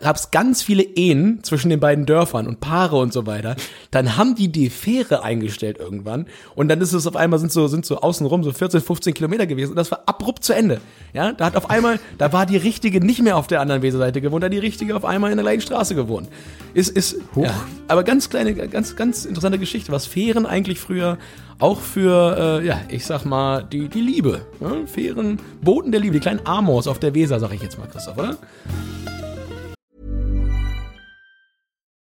gab 0.00 0.16
es 0.16 0.30
ganz 0.30 0.62
viele 0.62 0.82
Ehen 0.82 1.40
zwischen 1.42 1.70
den 1.70 1.80
beiden 1.80 2.04
Dörfern 2.04 2.46
und 2.46 2.60
Paare 2.60 2.96
und 2.96 3.12
so 3.12 3.26
weiter. 3.26 3.56
Dann 3.90 4.16
haben 4.16 4.34
die 4.34 4.48
die 4.50 4.70
Fähre 4.70 5.22
eingestellt 5.22 5.78
irgendwann 5.78 6.26
und 6.56 6.68
dann 6.68 6.80
ist 6.80 6.92
es 6.92 7.06
auf 7.06 7.16
einmal 7.16 7.38
sind 7.38 7.52
so 7.52 7.68
sind 7.68 7.86
so 7.86 7.98
außenrum 7.98 8.42
so 8.42 8.52
14, 8.52 8.80
15 8.80 9.14
Kilometer 9.14 9.46
gewesen 9.46 9.70
und 9.70 9.76
das 9.76 9.90
war 9.90 10.02
abrupt 10.06 10.44
zu 10.44 10.52
Ende. 10.52 10.80
Ja, 11.12 11.32
da 11.32 11.46
hat 11.46 11.56
auf 11.56 11.70
einmal 11.70 12.00
da 12.18 12.32
war 12.32 12.44
die 12.44 12.56
richtige 12.56 13.04
nicht 13.04 13.22
mehr 13.22 13.36
auf 13.36 13.46
der 13.46 13.60
anderen 13.60 13.82
Weserseite 13.82 14.20
gewohnt, 14.20 14.42
da 14.42 14.46
hat 14.46 14.52
die 14.52 14.58
richtige 14.58 14.96
auf 14.96 15.04
einmal 15.04 15.30
in 15.30 15.36
der 15.36 15.44
gleichen 15.44 15.62
Straße 15.62 15.94
gewohnt. 15.94 16.28
Ist 16.74 16.90
ist 16.90 17.16
ja, 17.36 17.54
aber 17.86 18.02
ganz 18.02 18.28
kleine 18.30 18.54
ganz 18.54 18.96
ganz 18.96 19.24
interessante 19.24 19.58
Geschichte, 19.58 19.92
was 19.92 20.06
Fähren 20.06 20.44
eigentlich 20.44 20.80
früher 20.80 21.18
auch 21.60 21.80
für 21.80 22.60
äh, 22.62 22.66
ja 22.66 22.80
ich 22.88 23.06
sag 23.06 23.24
mal 23.24 23.62
die 23.62 23.88
die 23.88 24.00
Liebe, 24.00 24.42
ne? 24.60 24.86
Fähren 24.86 25.38
Booten 25.62 25.92
der 25.92 26.00
Liebe, 26.00 26.14
die 26.14 26.20
kleinen 26.20 26.44
Amors 26.44 26.88
auf 26.88 26.98
der 26.98 27.14
Weser, 27.14 27.38
sag 27.38 27.52
ich 27.52 27.62
jetzt 27.62 27.78
mal, 27.78 27.88
Christoph, 27.88 28.18
oder? 28.18 28.36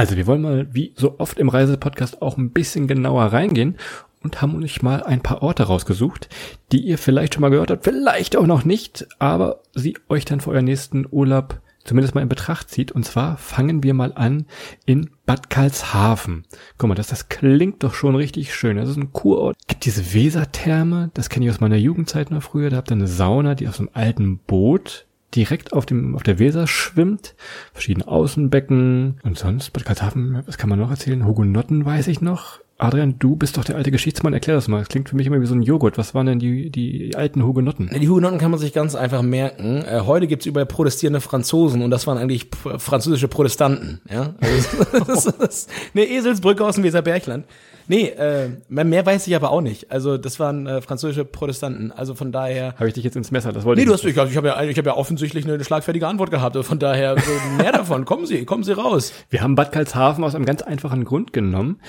Also 0.00 0.16
wir 0.16 0.26
wollen 0.26 0.40
mal, 0.40 0.66
wie 0.72 0.94
so 0.96 1.16
oft 1.18 1.38
im 1.38 1.50
Reisepodcast, 1.50 2.22
auch 2.22 2.38
ein 2.38 2.52
bisschen 2.52 2.88
genauer 2.88 3.24
reingehen 3.24 3.76
und 4.22 4.40
haben 4.40 4.54
uns 4.54 4.80
mal 4.80 5.02
ein 5.02 5.20
paar 5.20 5.42
Orte 5.42 5.64
rausgesucht, 5.64 6.30
die 6.72 6.80
ihr 6.80 6.96
vielleicht 6.96 7.34
schon 7.34 7.42
mal 7.42 7.50
gehört 7.50 7.70
habt, 7.70 7.84
vielleicht 7.84 8.34
auch 8.34 8.46
noch 8.46 8.64
nicht, 8.64 9.06
aber 9.18 9.60
sie 9.74 9.98
euch 10.08 10.24
dann 10.24 10.40
für 10.40 10.52
euren 10.52 10.64
nächsten 10.64 11.06
Urlaub 11.10 11.60
zumindest 11.84 12.14
mal 12.14 12.22
in 12.22 12.30
Betracht 12.30 12.70
zieht. 12.70 12.92
Und 12.92 13.04
zwar 13.04 13.36
fangen 13.36 13.82
wir 13.82 13.92
mal 13.92 14.14
an 14.14 14.46
in 14.86 15.10
Bad 15.26 15.50
Karlshafen. 15.50 16.46
Guck 16.78 16.88
mal, 16.88 16.94
das, 16.94 17.08
das 17.08 17.28
klingt 17.28 17.82
doch 17.82 17.92
schon 17.92 18.16
richtig 18.16 18.54
schön. 18.54 18.78
Das 18.78 18.88
ist 18.88 18.96
ein 18.96 19.12
Kurort. 19.12 19.58
Gibt 19.68 19.84
diese 19.84 20.14
Wesertherme, 20.14 21.10
das 21.12 21.28
kenne 21.28 21.44
ich 21.44 21.52
aus 21.52 21.60
meiner 21.60 21.76
Jugendzeit 21.76 22.30
noch 22.30 22.42
früher. 22.42 22.70
Da 22.70 22.78
habt 22.78 22.90
ihr 22.90 22.96
eine 22.96 23.06
Sauna, 23.06 23.54
die 23.54 23.68
auf 23.68 23.76
so 23.76 23.82
einem 23.82 23.90
alten 23.92 24.38
Boot 24.38 25.04
direkt 25.34 25.72
auf 25.72 25.86
dem 25.86 26.14
auf 26.14 26.22
der 26.22 26.38
Weser 26.38 26.66
schwimmt, 26.66 27.34
verschiedene 27.72 28.08
Außenbecken 28.08 29.20
und 29.22 29.38
sonst 29.38 29.70
Bad 29.70 29.84
Karlshafen, 29.84 30.42
was 30.46 30.58
kann 30.58 30.68
man 30.68 30.78
noch 30.78 30.90
erzählen? 30.90 31.26
Hugenotten 31.26 31.84
weiß 31.84 32.08
ich 32.08 32.20
noch. 32.20 32.60
Adrian, 32.80 33.16
du 33.18 33.36
bist 33.36 33.56
doch 33.56 33.64
der 33.64 33.76
alte 33.76 33.90
Geschichtsmann, 33.90 34.32
erklär 34.32 34.56
das 34.56 34.66
mal. 34.68 34.78
Das 34.78 34.88
klingt 34.88 35.08
für 35.08 35.16
mich 35.16 35.26
immer 35.26 35.40
wie 35.40 35.46
so 35.46 35.54
ein 35.54 35.62
Joghurt. 35.62 35.98
Was 35.98 36.14
waren 36.14 36.26
denn 36.26 36.38
die, 36.38 36.70
die 36.70 37.14
alten 37.14 37.44
Hugenotten? 37.44 37.90
Die 38.00 38.08
Hugenotten 38.08 38.38
kann 38.38 38.50
man 38.50 38.58
sich 38.58 38.72
ganz 38.72 38.94
einfach 38.94 39.22
merken. 39.22 39.84
Äh, 39.84 40.00
heute 40.06 40.26
gibt's 40.26 40.46
überall 40.46 40.66
protestierende 40.66 41.20
Franzosen 41.20 41.82
und 41.82 41.90
das 41.90 42.06
waren 42.06 42.16
eigentlich 42.18 42.48
französische 42.78 43.28
Protestanten. 43.28 44.00
Ja? 44.10 44.34
Also, 44.40 45.04
das 45.06 45.26
ist 45.26 45.70
eine 45.94 46.04
Eselsbrücke 46.06 46.64
aus 46.64 46.76
dem 46.76 46.84
Weserbergland. 46.84 47.44
Nee, 47.86 48.06
äh, 48.06 48.48
mehr 48.68 49.04
weiß 49.04 49.26
ich 49.26 49.34
aber 49.34 49.50
auch 49.50 49.60
nicht. 49.62 49.90
Also 49.90 50.16
das 50.16 50.38
waren 50.38 50.66
äh, 50.66 50.80
französische 50.80 51.24
Protestanten. 51.24 51.90
Also 51.90 52.14
von 52.14 52.30
daher. 52.30 52.74
Habe 52.76 52.86
ich 52.86 52.94
dich 52.94 53.02
jetzt 53.04 53.16
ins 53.16 53.30
Messer? 53.32 53.52
Das 53.52 53.64
wollte 53.64 53.80
Nee, 53.80 53.82
ich 53.82 54.00
du 54.00 54.06
nicht. 54.06 54.16
hast, 54.16 54.26
ich, 54.26 54.30
ich 54.32 54.36
habe 54.36 54.48
ja, 54.48 54.62
ich 54.62 54.78
hab 54.78 54.86
ja 54.86 54.96
offensichtlich 54.96 55.44
eine 55.44 55.62
schlagfertige 55.64 56.06
Antwort 56.06 56.30
gehabt. 56.30 56.56
Also 56.56 56.68
Von 56.68 56.78
daher, 56.78 57.16
mehr 57.58 57.72
davon. 57.72 58.04
Kommen 58.04 58.26
Sie, 58.26 58.44
kommen 58.44 58.62
Sie 58.62 58.72
raus. 58.72 59.12
Wir 59.28 59.42
haben 59.42 59.56
Bad 59.56 59.72
Karlshafen 59.72 60.22
aus 60.22 60.36
einem 60.36 60.44
ganz 60.44 60.62
einfachen 60.62 61.04
Grund 61.04 61.32
genommen. 61.32 61.80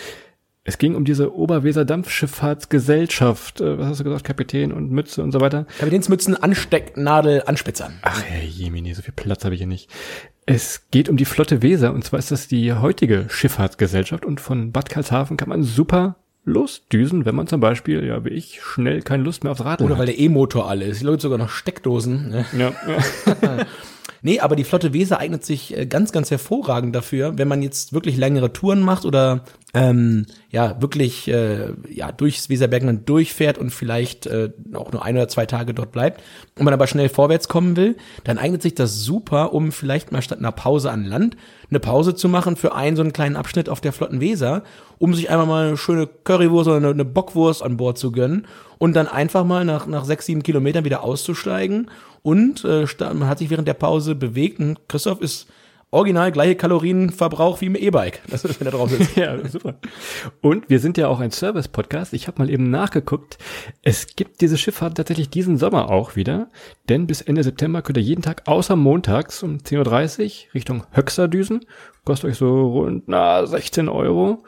Es 0.64 0.78
ging 0.78 0.94
um 0.94 1.06
diese 1.06 1.34
Oberweser 1.36 1.86
Dampfschifffahrtsgesellschaft. 1.86 3.62
Äh, 3.62 3.80
Was 3.80 3.88
hast 3.88 4.00
du 4.02 4.04
gesagt? 4.04 4.26
Kapitän 4.26 4.72
und 4.72 4.92
Mütze 4.92 5.24
und 5.24 5.32
so 5.32 5.42
weiter. 5.42 5.66
Kapitänsmützen, 5.80 6.36
Anstecknadel, 6.36 7.44
Anspitzern. 7.46 7.98
Ach, 8.04 8.22
Herr 8.22 8.44
Jemini, 8.44 8.94
so 8.94 9.02
viel 9.02 9.14
Platz 9.16 9.44
habe 9.44 9.56
ich 9.56 9.62
hier 9.62 9.68
nicht. 9.68 9.90
Es 10.46 10.88
geht 10.92 11.10
um 11.10 11.18
die 11.18 11.26
Flotte 11.26 11.62
Weser 11.64 11.94
und 11.94 12.04
zwar 12.04 12.20
ist 12.20 12.30
das 12.32 12.48
die 12.48 12.74
heutige 12.74 13.26
Schifffahrtsgesellschaft 13.30 14.24
und 14.26 14.40
von 14.40 14.72
Bad 14.72 14.90
Karlshafen 14.90 15.36
kann 15.38 15.50
man 15.50 15.64
super 15.64 16.18
losdüsen, 16.44 17.26
wenn 17.26 17.36
man 17.36 17.48
zum 17.48 17.60
Beispiel, 17.60 18.04
ja 18.06 18.24
wie 18.26 18.30
ich, 18.30 18.62
schnell 18.62 19.02
keine 19.02 19.24
Lust 19.24 19.44
mehr 19.44 19.52
aufs 19.52 19.62
Oder 19.62 19.70
hat. 19.72 19.82
weil 19.82 20.06
der 20.08 20.18
E-Motor 20.20 20.70
alle 20.70 20.86
ist. 20.86 21.02
Die 21.02 21.06
Leute 21.06 21.22
sogar 21.24 21.38
noch 21.38 21.50
Steckdosen. 21.50 22.30
Ne? 22.30 22.46
ja, 22.58 22.74
ja. 23.42 23.66
Nee, 24.24 24.40
aber 24.40 24.56
die 24.56 24.64
Flotte 24.64 24.94
Weser 24.94 25.20
eignet 25.20 25.44
sich 25.44 25.76
äh, 25.76 25.88
ganz, 25.88 26.12
ganz 26.12 26.30
hervorragend 26.30 26.96
dafür, 26.96 27.38
wenn 27.38 27.48
man 27.48 27.64
jetzt 27.64 27.92
wirklich 27.92 28.18
längere 28.18 28.54
Touren 28.54 28.82
macht 28.82 29.04
oder 29.04 29.44
ähm, 29.74 30.26
ja 30.50 30.80
wirklich 30.82 31.28
äh, 31.28 31.74
ja 31.90 32.12
durchs 32.12 32.50
Weserbergland 32.50 33.08
durchfährt 33.10 33.58
und 33.58 33.72
vielleicht 33.72 34.28
äh, 34.28 34.52
auch 34.74 34.92
nur 34.92 35.04
ein 35.04 35.16
oder 35.16 35.28
zwei 35.28 35.46
Tage 35.46 35.74
dort 35.74 35.92
bleibt 35.92 36.22
und 36.58 36.66
man 36.66 36.74
aber 36.74 36.88
schnell 36.88 37.10
vorwärts 37.10 37.48
kommen 37.48 37.76
will, 37.78 37.96
dann 38.24 38.38
eignet 38.38 38.62
sich 38.62 38.76
das 38.76 39.02
super, 39.02 39.54
um 39.54 39.72
vielleicht 39.72 40.12
mal 40.12 40.22
statt 40.22 40.40
einer 40.40 40.52
Pause 40.52 40.92
an 40.92 41.06
Land 41.06 41.36
eine 41.72 41.80
Pause 41.80 42.14
zu 42.14 42.28
machen 42.28 42.58
für 42.58 42.76
einen 42.76 42.98
so 42.98 43.02
einen 43.02 43.14
kleinen 43.14 43.38
Abschnitt 43.38 43.70
auf 43.70 43.82
der 43.82 43.94
Flotten 43.94 44.20
Weser, 44.20 44.64
um 45.00 45.16
sich 45.16 45.30
einmal 45.30 45.48
mal 45.48 45.68
eine 45.70 45.78
schöne 45.78 46.06
Currywurst 46.06 46.68
oder 46.68 46.78
eine, 46.78 46.90
eine 46.90 47.06
Bockwurst 47.06 47.64
an 47.64 47.78
Bord 47.78 47.98
zu 47.98 48.12
gönnen 48.12 48.46
und 48.78 48.94
dann 48.94 49.08
einfach 49.08 49.46
mal 49.46 49.64
nach, 49.64 49.88
nach 49.88 50.04
sechs, 50.04 50.26
sieben 50.26 50.44
Kilometern 50.44 50.84
wieder 50.84 51.04
auszusteigen 51.04 51.90
und 52.24 52.64
äh, 52.66 52.86
man 53.00 53.28
hat 53.28 53.40
sich 53.40 53.50
während 53.50 53.68
der 53.68 53.74
Pause 53.74 54.16
bewegt 54.16 54.60
und 54.60 54.80
Christoph 54.88 55.22
ist 55.22 55.48
original 55.92 56.32
gleiche 56.32 56.56
Kalorienverbrauch 56.56 57.62
wie 57.62 57.66
im 57.66 57.76
E-Bike. 57.76 58.22
Das 58.30 58.46
ist, 58.46 58.60
wenn 58.60 58.68
er 58.68 58.72
drauf 58.72 58.90
sitzt. 58.90 59.16
Ja, 59.18 59.46
super. 59.48 59.76
Und 60.42 60.70
wir 60.70 60.80
sind 60.80 60.98
ja 60.98 61.10
auch 61.10 61.20
ein 61.20 61.32
Service-Podcast. 61.32 62.14
Ich 62.14 62.28
habe 62.28 62.40
mal 62.42 62.50
eben 62.50 62.72
nachgeguckt. 62.72 63.38
Es 63.82 64.16
gibt 64.16 64.42
diese 64.42 64.58
Schifffahrt 64.58 64.96
tatsächlich 64.96 65.30
diesen 65.30 65.58
Sommer 65.58 65.90
auch 65.90 66.16
wieder. 66.16 66.50
Denn 66.88 67.08
bis 67.08 67.22
Ende 67.22 67.44
September 67.44 67.82
könnt 67.82 67.98
ihr 67.98 68.04
jeden 68.04 68.22
Tag 68.22 68.48
außer 68.48 68.76
montags 68.78 69.44
um 69.44 69.58
10.30 69.58 70.48
Uhr 70.48 70.54
Richtung 70.54 70.84
Höxter 70.92 71.28
düsen. 71.28 71.66
Kostet 72.06 72.32
euch 72.32 72.38
so 72.38 72.72
rund 72.72 73.08
na, 73.08 73.46
16 73.46 73.90
Euro. 73.90 74.44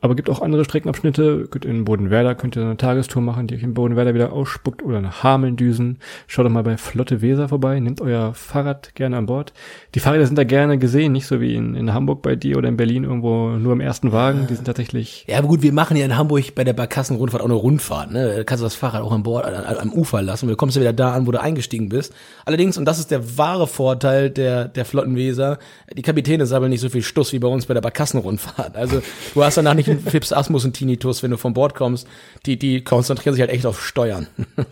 Aber 0.00 0.14
gibt 0.14 0.30
auch 0.30 0.40
andere 0.40 0.64
Streckenabschnitte. 0.64 1.46
Könnt 1.50 1.64
in 1.64 1.84
Bodenwerder, 1.84 2.34
könnt 2.34 2.56
ihr 2.56 2.62
eine 2.62 2.76
Tagestour 2.76 3.20
machen, 3.22 3.46
die 3.46 3.54
euch 3.54 3.62
in 3.62 3.74
Bodenwerder 3.74 4.14
wieder 4.14 4.32
ausspuckt 4.32 4.82
oder 4.82 5.00
nach 5.00 5.22
Hameln 5.22 5.56
düsen. 5.56 5.98
Schaut 6.26 6.46
doch 6.46 6.50
mal 6.50 6.62
bei 6.62 6.76
Flotte 6.78 7.20
Weser 7.20 7.48
vorbei. 7.48 7.78
Nehmt 7.80 8.00
euer 8.00 8.32
Fahrrad 8.34 8.94
gerne 8.94 9.18
an 9.18 9.26
Bord. 9.26 9.52
Die 9.94 10.00
Fahrräder 10.00 10.26
sind 10.26 10.36
da 10.36 10.44
gerne 10.44 10.78
gesehen, 10.78 11.12
nicht 11.12 11.26
so 11.26 11.40
wie 11.40 11.54
in, 11.54 11.74
in 11.74 11.92
Hamburg 11.92 12.22
bei 12.22 12.34
dir 12.34 12.56
oder 12.56 12.68
in 12.68 12.78
Berlin 12.78 13.04
irgendwo 13.04 13.50
nur 13.50 13.72
im 13.72 13.80
ersten 13.80 14.12
Wagen. 14.12 14.46
Die 14.48 14.54
sind 14.54 14.64
tatsächlich. 14.64 15.26
Ja, 15.28 15.38
aber 15.38 15.48
gut, 15.48 15.62
wir 15.62 15.72
machen 15.72 15.96
ja 15.96 16.04
in 16.06 16.16
Hamburg 16.16 16.54
bei 16.54 16.64
der 16.64 16.72
Barkassenrundfahrt 16.72 17.42
auch 17.42 17.48
eine 17.48 17.54
Rundfahrt. 17.54 18.10
Ne? 18.10 18.36
Da 18.36 18.44
kannst 18.44 18.62
du 18.62 18.66
das 18.66 18.76
Fahrrad 18.76 19.02
auch 19.02 19.12
an 19.12 19.22
Bord, 19.22 19.44
an, 19.44 19.76
am 19.76 19.92
Ufer 19.92 20.22
lassen. 20.22 20.48
Du 20.48 20.56
kommst 20.56 20.76
ja 20.76 20.80
wieder 20.80 20.94
da 20.94 21.12
an, 21.12 21.26
wo 21.26 21.32
du 21.32 21.40
eingestiegen 21.40 21.90
bist. 21.90 22.14
Allerdings, 22.46 22.78
und 22.78 22.86
das 22.86 22.98
ist 22.98 23.10
der 23.10 23.36
wahre 23.36 23.66
Vorteil 23.66 24.30
der, 24.30 24.66
der 24.66 24.86
Flottenweser, 24.86 25.58
die 25.94 26.02
Kapitäne 26.02 26.46
sammeln 26.46 26.70
nicht 26.70 26.80
so 26.80 26.88
viel 26.88 27.02
Stuss 27.02 27.32
wie 27.34 27.38
bei 27.38 27.48
uns 27.48 27.66
bei 27.66 27.74
der 27.74 27.82
Barkassenrundfahrt. 27.82 28.76
Also 28.76 29.02
du 29.34 29.44
hast 29.44 29.56
danach 29.56 29.74
nicht 29.74 29.89
einen 29.90 30.00
Fips 30.06 30.32
Asmus 30.32 30.64
und 30.64 30.74
Tinnitus, 30.74 31.22
wenn 31.22 31.30
du 31.30 31.36
von 31.36 31.54
Bord 31.54 31.74
kommst. 31.74 32.06
Die, 32.46 32.58
die 32.58 32.82
konzentrieren 32.82 33.34
sich 33.34 33.40
halt 33.40 33.50
echt 33.50 33.66
auf 33.66 33.84
Steuern. 33.84 34.26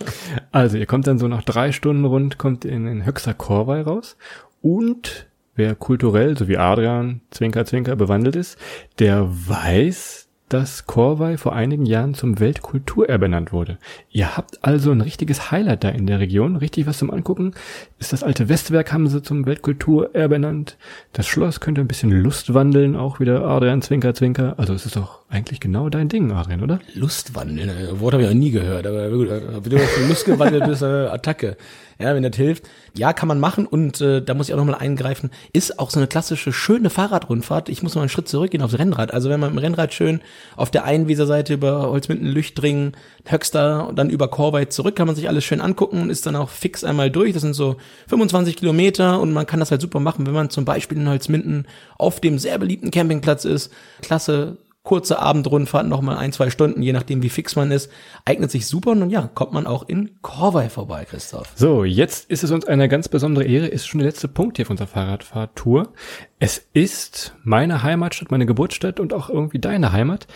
Also 0.51 0.77
ihr 0.77 0.87
kommt 0.87 1.07
dann 1.07 1.19
so 1.19 1.29
nach 1.29 1.43
drei 1.43 1.73
Stunden 1.73 2.05
rund, 2.05 2.39
kommt 2.39 2.65
in, 2.65 2.87
in 2.87 3.05
Höxter 3.05 3.35
Korwei 3.35 3.83
raus 3.83 4.17
und 4.63 5.27
wer 5.55 5.75
kulturell, 5.75 6.37
so 6.39 6.49
wie 6.49 6.57
Adrian, 6.57 7.21
Zwinker, 7.31 7.65
Zwinker, 7.65 7.97
bewandelt 7.97 8.37
ist, 8.37 8.59
der 8.99 9.29
weiß, 9.29 10.28
dass 10.49 10.87
Korwei 10.87 11.37
vor 11.37 11.55
einigen 11.55 11.85
Jahren 11.85 12.15
zum 12.15 12.41
Weltkulturerbe 12.41 13.19
benannt 13.19 13.53
wurde. 13.53 13.79
Ihr 14.11 14.37
habt 14.37 14.65
also 14.65 14.91
ein 14.93 15.01
richtiges 15.01 15.51
Highlight 15.51 15.85
da 15.85 15.91
in 15.91 16.07
der 16.07 16.21
Region, 16.21 16.57
richtig 16.57 16.87
was 16.87 16.99
zum 16.99 17.11
Angucken. 17.11 17.55
Ist 17.99 18.13
das 18.13 18.23
alte 18.23 18.49
Westwerk 18.49 18.93
haben 18.93 19.09
sie 19.09 19.23
zum 19.23 19.45
Weltkulturerbe 19.45 20.39
benannt. 20.39 20.77
Das 21.13 21.27
Schloss 21.27 21.61
könnte 21.61 21.81
ein 21.81 21.89
bisschen 21.89 22.11
Lust 22.11 22.55
wandeln, 22.55 22.97
auch 22.97 23.21
wieder 23.21 23.45
Adrian 23.45 23.83
Zwinker 23.83 24.15
Zwinker. 24.15 24.55
Also 24.57 24.73
es 24.73 24.87
ist 24.87 24.97
doch 24.97 25.21
eigentlich 25.29 25.61
genau 25.61 25.89
dein 25.89 26.09
Ding, 26.09 26.33
Adrian, 26.33 26.63
oder? 26.63 26.79
Lustwandeln, 26.95 27.69
äh, 27.69 28.01
Wort 28.01 28.15
habe 28.15 28.23
ich 28.23 28.29
noch 28.29 28.37
nie 28.37 28.51
gehört, 28.51 28.87
aber 28.87 29.11
gut, 29.11 29.29
äh, 29.29 29.41
wenn 29.63 29.71
du 29.71 29.77
auf 29.77 30.09
Lust 30.09 30.25
gewandelt 30.25 30.65
bist, 30.65 30.83
äh, 30.83 31.07
Attacke. 31.07 31.57
Ja, 32.01 32.15
wenn 32.15 32.23
das 32.23 32.37
hilft. 32.37 32.63
Ja, 32.97 33.13
kann 33.13 33.27
man 33.27 33.41
machen 33.41 33.67
und 33.67 34.01
äh, 34.01 34.23
da 34.23 34.35
muss 34.35 34.49
ich 34.49 34.55
auch 34.55 34.59
nochmal 34.59 34.77
eingreifen, 34.77 35.31
ist 35.53 35.81
auch 35.81 35.91
so 35.91 35.99
eine 35.99 36.07
klassische, 36.07 36.53
schöne 36.53 36.91
Fahrradrundfahrt. 36.91 37.69
Ich 37.69 37.83
muss 37.83 37.97
noch 37.97 38.03
einen 38.03 38.09
Schritt 38.09 38.29
zurückgehen 38.29 38.63
aufs 38.63 38.79
Rennrad. 38.79 39.13
Also 39.13 39.29
wenn 39.31 39.41
man 39.41 39.51
im 39.51 39.59
Rennrad 39.59 39.93
schön 39.93 40.21
auf 40.57 40.71
der 40.71 40.85
einen 40.85 41.09
Weserseite 41.09 41.55
über 41.55 41.91
Holzminden, 41.91 42.29
Lüchtringen, 42.29 42.93
Höxter 43.25 43.89
und 43.89 43.99
dann 43.99 44.11
über 44.11 44.29
Korweit 44.29 44.73
zurück, 44.73 44.95
kann 44.95 45.09
man 45.09 45.17
sich 45.17 45.29
alles 45.29 45.45
schön 45.45 45.61
angucken 45.61 46.01
und 46.01 46.11
ist 46.11 46.25
dann 46.25 46.37
auch 46.37 46.51
fix 46.51 46.85
einmal 46.85 47.11
durch. 47.11 47.33
Das 47.33 47.43
sind 47.43 47.55
so 47.55 47.77
25 48.07 48.57
Kilometer 48.57 49.21
und 49.21 49.33
man 49.33 49.47
kann 49.47 49.59
das 49.59 49.73
halt 49.73 49.81
super 49.81 49.99
machen, 49.99 50.25
wenn 50.25 50.35
man 50.35 50.51
zum 50.51 50.65
Beispiel 50.65 50.99
in 50.99 51.09
Holzminden 51.09 51.67
auf 51.99 52.21
dem 52.21 52.39
sehr 52.39 52.59
beliebten 52.59 52.93
Campingplatz 52.93 53.45
ist. 53.45 53.73
Klasse 54.03 54.57
kurze 54.89 55.19
Abendrundfahrt, 55.19 55.87
nochmal 55.87 56.17
ein, 56.17 56.33
zwei 56.33 56.49
Stunden, 56.49 56.81
je 56.81 56.95
nachdem 56.95 57.23
wie 57.23 57.29
fix 57.29 57.57
man 57.57 57.71
ist, 57.71 57.91
eignet 58.25 58.51
sich 58.51 58.67
super 58.67 58.93
und 58.93 59.11
ja, 59.11 59.29
kommt 59.35 59.53
man 59.53 59.67
auch 59.67 59.87
in 59.87 60.23
Korwei 60.23 60.71
vorbei, 60.71 61.05
Christoph. 61.05 61.53
So, 61.57 61.85
jetzt 61.85 62.31
ist 62.31 62.43
es 62.43 62.51
uns 62.51 62.67
eine 62.67 62.89
ganz 62.89 63.07
besondere 63.07 63.45
Ehre, 63.45 63.67
ist 63.67 63.87
schon 63.87 63.99
der 63.99 64.09
letzte 64.09 64.29
Punkt 64.29 64.57
hier 64.57 64.65
von 64.65 64.79
unserer 64.79 64.89
Fahrradfahrtour. 64.89 65.93
Es 66.39 66.65
ist 66.73 67.35
meine 67.45 67.83
Heimatstadt, 67.83 68.31
meine 68.31 68.47
Geburtsstadt 68.47 68.99
und 68.99 69.13
auch 69.13 69.29
irgendwie 69.29 69.59
deine 69.59 69.93
Heimat. 69.93 70.27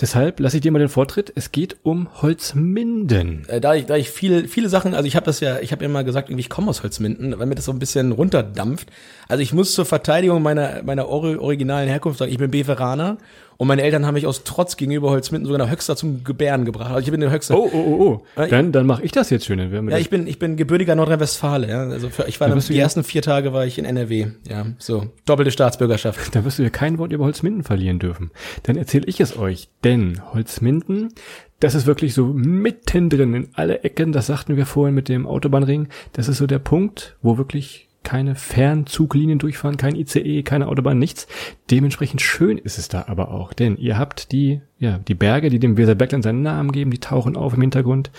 Deshalb 0.00 0.40
lasse 0.40 0.56
ich 0.56 0.62
dir 0.62 0.72
mal 0.72 0.78
den 0.78 0.88
Vortritt. 0.88 1.32
Es 1.36 1.52
geht 1.52 1.76
um 1.82 2.08
Holzminden. 2.22 3.46
Äh, 3.48 3.60
da 3.60 3.74
ich, 3.74 3.86
da 3.86 3.96
ich 3.96 4.10
viele, 4.10 4.48
viele 4.48 4.68
Sachen, 4.68 4.94
also 4.94 5.06
ich 5.06 5.16
habe 5.16 5.26
das 5.26 5.40
ja, 5.40 5.60
ich 5.60 5.70
habe 5.70 5.84
ja 5.84 5.88
mal 5.88 6.02
gesagt, 6.02 6.28
irgendwie 6.28 6.40
ich 6.40 6.48
komme 6.48 6.68
aus 6.68 6.82
Holzminden, 6.82 7.38
weil 7.38 7.46
mir 7.46 7.54
das 7.54 7.66
so 7.66 7.72
ein 7.72 7.78
bisschen 7.78 8.10
runterdampft. 8.12 8.90
Also 9.28 9.42
ich 9.42 9.52
muss 9.52 9.74
zur 9.74 9.84
Verteidigung 9.84 10.42
meiner, 10.42 10.82
meiner 10.82 11.08
originalen 11.08 11.88
Herkunft 11.88 12.18
sagen, 12.18 12.32
ich 12.32 12.38
bin 12.38 12.50
Beveraner 12.50 13.18
und 13.56 13.68
meine 13.68 13.82
Eltern 13.82 14.06
haben 14.06 14.14
mich 14.14 14.26
aus 14.26 14.44
Trotz 14.44 14.76
gegenüber 14.76 15.10
Holzminden 15.10 15.46
sogar 15.46 15.64
nach 15.64 15.70
Höxter 15.70 15.96
zum 15.96 16.24
Gebären 16.24 16.64
gebracht. 16.64 16.90
Also 16.90 17.00
ich 17.00 17.10
bin 17.10 17.22
in 17.22 17.30
Höxter. 17.30 17.56
Oh, 17.56 17.70
oh, 17.72 17.78
oh, 17.78 18.22
oh. 18.36 18.46
Dann, 18.48 18.72
dann 18.72 18.86
mache 18.86 19.02
ich 19.02 19.12
das 19.12 19.30
jetzt 19.30 19.46
schön. 19.46 19.58
Dann 19.58 19.88
ja, 19.88 19.98
ich 19.98 20.10
bin, 20.10 20.26
ich 20.26 20.38
bin 20.38 20.56
gebürtiger 20.56 20.94
Nordrhein-Westfale. 20.94 21.68
Ja. 21.68 21.82
Also 21.84 22.10
für, 22.10 22.26
ich 22.26 22.40
war 22.40 22.48
dann, 22.48 22.58
die 22.58 22.78
ersten 22.78 23.04
vier 23.04 23.22
Tage 23.22 23.52
war 23.52 23.66
ich 23.66 23.78
in 23.78 23.84
NRW. 23.84 24.28
Ja, 24.48 24.66
so 24.78 25.06
doppelte 25.24 25.50
Staatsbürgerschaft. 25.50 26.20
Da 26.32 26.44
wirst 26.44 26.58
du 26.58 26.62
ja 26.62 26.70
kein 26.70 26.98
Wort 26.98 27.12
über 27.12 27.24
Holzminden 27.24 27.62
verlieren 27.62 27.98
dürfen. 27.98 28.30
Dann 28.62 28.76
erzähle 28.76 29.04
ich 29.06 29.20
es 29.20 29.36
euch. 29.36 29.68
Denn 29.84 30.22
Holzminden, 30.32 31.12
das 31.60 31.74
ist 31.74 31.86
wirklich 31.86 32.14
so 32.14 32.26
mittendrin 32.26 33.34
in 33.34 33.48
alle 33.52 33.84
Ecken. 33.84 34.12
Das 34.12 34.26
sagten 34.26 34.56
wir 34.56 34.66
vorhin 34.66 34.94
mit 34.94 35.08
dem 35.08 35.26
Autobahnring. 35.26 35.88
Das 36.12 36.28
ist 36.28 36.38
so 36.38 36.46
der 36.46 36.58
Punkt, 36.58 37.16
wo 37.22 37.38
wirklich 37.38 37.88
keine 38.02 38.34
Fernzuglinien 38.34 39.38
durchfahren, 39.38 39.76
kein 39.76 39.94
ICE, 39.94 40.42
keine 40.42 40.68
Autobahn, 40.68 40.98
nichts. 40.98 41.26
Dementsprechend 41.70 42.20
schön 42.20 42.58
ist 42.58 42.78
es 42.78 42.88
da 42.88 43.04
aber 43.08 43.30
auch, 43.30 43.52
denn 43.52 43.76
ihr 43.76 43.98
habt 43.98 44.32
die, 44.32 44.60
ja, 44.78 44.98
die 44.98 45.14
Berge, 45.14 45.50
die 45.50 45.58
dem 45.58 45.76
Weserbergland 45.76 46.24
seinen 46.24 46.42
Namen 46.42 46.72
geben, 46.72 46.90
die 46.90 47.00
tauchen 47.00 47.36
auf 47.36 47.54
im 47.54 47.60
Hintergrund. 47.60 48.10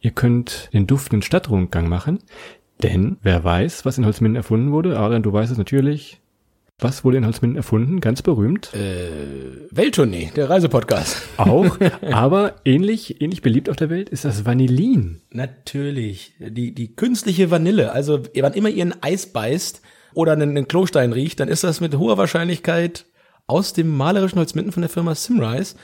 Ihr 0.00 0.10
könnt 0.10 0.70
den 0.72 0.86
duftenden 0.86 1.22
Stadtrundgang 1.22 1.88
machen, 1.88 2.18
denn 2.82 3.16
wer 3.22 3.42
weiß, 3.42 3.84
was 3.84 3.98
in 3.98 4.04
Holzminden 4.04 4.36
erfunden 4.36 4.72
wurde, 4.72 4.98
Adrian, 4.98 5.22
du 5.22 5.32
weißt 5.32 5.52
es 5.52 5.58
natürlich, 5.58 6.20
was 6.78 7.04
wurde 7.04 7.16
in 7.16 7.24
Holzminden 7.24 7.56
erfunden? 7.56 8.00
Ganz 8.00 8.20
berühmt. 8.20 8.74
Äh, 8.74 9.08
Welttournee, 9.70 10.30
der 10.36 10.50
Reisepodcast. 10.50 11.22
Auch, 11.38 11.78
aber 12.02 12.56
ähnlich, 12.66 13.22
ähnlich 13.22 13.40
beliebt 13.40 13.70
auf 13.70 13.76
der 13.76 13.88
Welt 13.88 14.10
ist 14.10 14.26
das 14.26 14.44
Vanillin. 14.44 15.22
Natürlich. 15.30 16.34
Die, 16.38 16.74
die 16.74 16.94
künstliche 16.94 17.50
Vanille. 17.50 17.92
Also, 17.92 18.22
wann 18.38 18.52
immer 18.52 18.68
ihr 18.68 18.84
ein 18.84 19.02
Eis 19.02 19.32
beißt 19.32 19.80
oder 20.12 20.32
einen, 20.32 20.50
einen 20.50 20.68
Klostein 20.68 21.12
riecht, 21.12 21.40
dann 21.40 21.48
ist 21.48 21.64
das 21.64 21.80
mit 21.80 21.96
hoher 21.96 22.18
Wahrscheinlichkeit 22.18 23.06
aus 23.46 23.72
dem 23.72 23.96
malerischen 23.96 24.38
Holzminden 24.38 24.72
von 24.72 24.82
der 24.82 24.90
Firma 24.90 25.14
Simrise. 25.14 25.76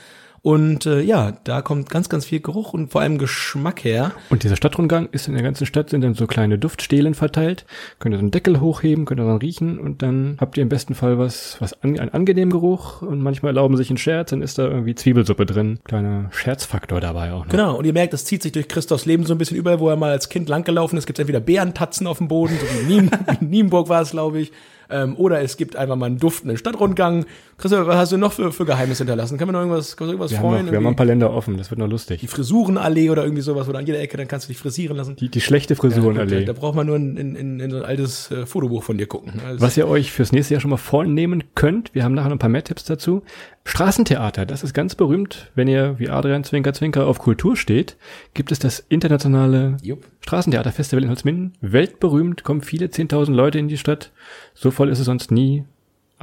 Und 0.43 0.85
äh, 0.85 0.99
ja, 0.99 1.37
da 1.45 1.61
kommt 1.61 1.89
ganz, 1.89 2.09
ganz 2.09 2.25
viel 2.25 2.41
Geruch 2.41 2.73
und 2.73 2.91
vor 2.91 2.99
allem 2.99 3.17
Geschmack 3.17 3.85
her. 3.85 4.11
Und 4.29 4.43
dieser 4.43 4.57
Stadtrundgang 4.57 5.07
ist 5.13 5.29
in 5.29 5.35
der 5.35 5.41
ganzen 5.41 5.65
Stadt, 5.65 5.89
sind 5.89 6.01
dann 6.01 6.15
so 6.15 6.27
kleine 6.27 6.59
Duftstelen 6.59 7.13
verteilt. 7.13 7.65
Könnt 7.99 8.13
ihr 8.13 8.17
so 8.17 8.23
einen 8.23 8.31
Deckel 8.31 8.59
hochheben, 8.59 9.05
könnt 9.05 9.21
ihr 9.21 9.25
dann 9.25 9.37
riechen 9.37 9.79
und 9.79 10.01
dann 10.01 10.35
habt 10.41 10.57
ihr 10.57 10.63
im 10.63 10.67
besten 10.67 10.95
Fall 10.95 11.17
was, 11.17 11.55
was 11.61 11.81
an, 11.81 11.97
einen 11.97 12.09
angenehmen 12.09 12.51
Geruch 12.51 13.01
und 13.01 13.21
manchmal 13.21 13.51
erlauben 13.51 13.77
sich 13.77 13.89
einen 13.89 13.97
Scherz, 13.97 14.31
dann 14.31 14.41
ist 14.41 14.57
da 14.57 14.67
irgendwie 14.67 14.95
Zwiebelsuppe 14.95 15.45
drin. 15.45 15.79
Kleiner 15.85 16.27
Scherzfaktor 16.31 16.99
dabei 16.99 17.31
auch 17.31 17.45
noch. 17.45 17.51
Genau, 17.51 17.77
und 17.77 17.85
ihr 17.85 17.93
merkt, 17.93 18.11
das 18.11 18.25
zieht 18.25 18.43
sich 18.43 18.51
durch 18.51 18.67
Christophs 18.67 19.05
Leben 19.05 19.25
so 19.25 19.33
ein 19.33 19.37
bisschen 19.37 19.55
überall, 19.55 19.79
wo 19.79 19.87
er 19.87 19.95
mal 19.95 20.11
als 20.11 20.27
Kind 20.27 20.49
langgelaufen 20.49 20.97
ist. 20.97 21.05
Gibt 21.05 21.19
entweder 21.19 21.39
Bärentatzen 21.39 22.05
auf 22.05 22.17
dem 22.17 22.27
Boden, 22.27 22.57
so 22.59 22.89
wie 22.89 22.97
in 22.97 23.09
Nienburg 23.49 23.87
war 23.87 24.01
es, 24.01 24.11
glaube 24.11 24.41
ich. 24.41 24.51
Ähm, 24.93 25.15
oder 25.17 25.41
es 25.41 25.57
gibt 25.57 25.75
einfach 25.75 25.95
mal 25.95 26.05
einen 26.05 26.19
duftenden 26.19 26.57
Stadtrundgang. 26.57 27.25
Christoph, 27.57 27.87
was 27.87 27.95
hast 27.95 28.11
du 28.11 28.17
noch 28.17 28.31
für, 28.31 28.51
für 28.51 28.65
Geheimnis 28.65 28.99
hinterlassen? 28.99 29.37
Kann 29.37 29.47
man 29.47 29.53
noch 29.53 29.61
irgendwas, 29.61 29.97
kann 29.97 30.07
man 30.07 30.13
irgendwas 30.13 30.31
wir 30.31 30.39
freuen? 30.39 30.59
Haben 30.59 30.65
noch, 30.65 30.71
wir 30.71 30.77
haben 30.77 30.83
noch 30.83 30.91
ein 30.91 30.95
paar 30.95 31.05
Länder 31.05 31.33
offen, 31.33 31.57
das 31.57 31.71
wird 31.71 31.79
noch 31.79 31.89
lustig. 31.89 32.19
Die 32.19 32.27
Frisurenallee 32.27 33.09
oder 33.09 33.23
irgendwie 33.23 33.41
sowas, 33.41 33.67
oder 33.67 33.79
an 33.79 33.85
jeder 33.87 33.99
Ecke, 33.99 34.17
dann 34.17 34.27
kannst 34.27 34.47
du 34.47 34.51
dich 34.51 34.59
frisieren 34.59 34.95
lassen. 34.97 35.15
Die, 35.15 35.29
die 35.29 35.41
schlechte 35.41 35.75
Frisurenallee. 35.75 36.41
Ja, 36.41 36.45
da, 36.45 36.53
da 36.53 36.59
braucht 36.59 36.75
man 36.75 36.85
nur 36.85 36.95
in, 36.95 37.17
in, 37.17 37.59
in 37.59 37.71
so 37.71 37.77
ein 37.77 37.85
altes 37.85 38.29
äh, 38.31 38.45
Fotobuch 38.45 38.83
von 38.83 38.97
dir 38.97 39.07
gucken. 39.07 39.33
Also 39.45 39.61
was 39.61 39.75
ihr 39.75 39.87
euch 39.87 40.11
fürs 40.11 40.31
nächste 40.31 40.53
Jahr 40.53 40.61
schon 40.61 40.71
mal 40.71 40.77
vornehmen 40.77 41.43
könnt, 41.55 41.95
wir 41.95 42.03
haben 42.03 42.13
nachher 42.13 42.29
noch 42.29 42.35
ein 42.35 42.39
paar 42.39 42.49
mehr 42.49 42.63
Tipps 42.63 42.83
dazu. 42.83 43.23
Straßentheater, 43.65 44.45
das 44.45 44.63
ist 44.63 44.73
ganz 44.73 44.95
berühmt. 44.95 45.51
Wenn 45.55 45.67
ihr, 45.67 45.97
wie 45.97 46.09
Adrian 46.09 46.43
Zwinker 46.43 46.73
Zwinker, 46.73 47.07
auf 47.07 47.19
Kultur 47.19 47.55
steht, 47.55 47.95
gibt 48.33 48.51
es 48.51 48.59
das 48.59 48.79
internationale 48.89 49.77
Jupp. 49.81 50.05
Straßentheaterfestival 50.19 51.03
in 51.03 51.09
Holzminden. 51.09 51.53
Weltberühmt, 51.61 52.43
kommen 52.43 52.61
viele 52.61 52.87
10.000 52.87 53.31
Leute 53.31 53.59
in 53.59 53.69
die 53.69 53.77
Stadt. 53.77 54.11
So 54.53 54.69
voll 54.69 54.89
ist 54.89 54.99
es 54.99 55.05
sonst 55.05 55.31
nie 55.31 55.63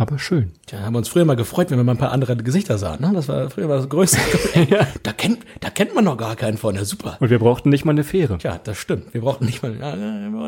aber 0.00 0.18
schön. 0.18 0.52
Ja, 0.70 0.80
haben 0.80 0.94
wir 0.94 0.98
uns 0.98 1.08
früher 1.08 1.26
mal 1.26 1.36
gefreut, 1.36 1.70
wenn 1.70 1.76
wir 1.76 1.84
mal 1.84 1.92
ein 1.92 1.98
paar 1.98 2.10
andere 2.10 2.34
Gesichter 2.36 2.78
sahen. 2.78 3.02
Ne? 3.02 3.10
Das 3.12 3.28
war 3.28 3.50
früher 3.50 3.68
das 3.68 3.86
Größte. 3.86 4.18
ja. 4.70 4.86
da, 5.02 5.12
kennt, 5.12 5.40
da 5.60 5.68
kennt 5.68 5.94
man 5.94 6.04
noch 6.04 6.16
gar 6.16 6.36
keinen 6.36 6.56
von. 6.56 6.74
Ja, 6.74 6.86
super. 6.86 7.18
Und 7.20 7.28
wir 7.28 7.38
brauchten 7.38 7.68
nicht 7.68 7.84
mal 7.84 7.92
eine 7.92 8.02
Fähre. 8.02 8.38
Ja, 8.40 8.58
das 8.64 8.78
stimmt. 8.78 9.12
Wir 9.12 9.20
brauchten 9.20 9.44
nicht 9.44 9.62
mal. 9.62 9.76
Ja, 9.78 9.94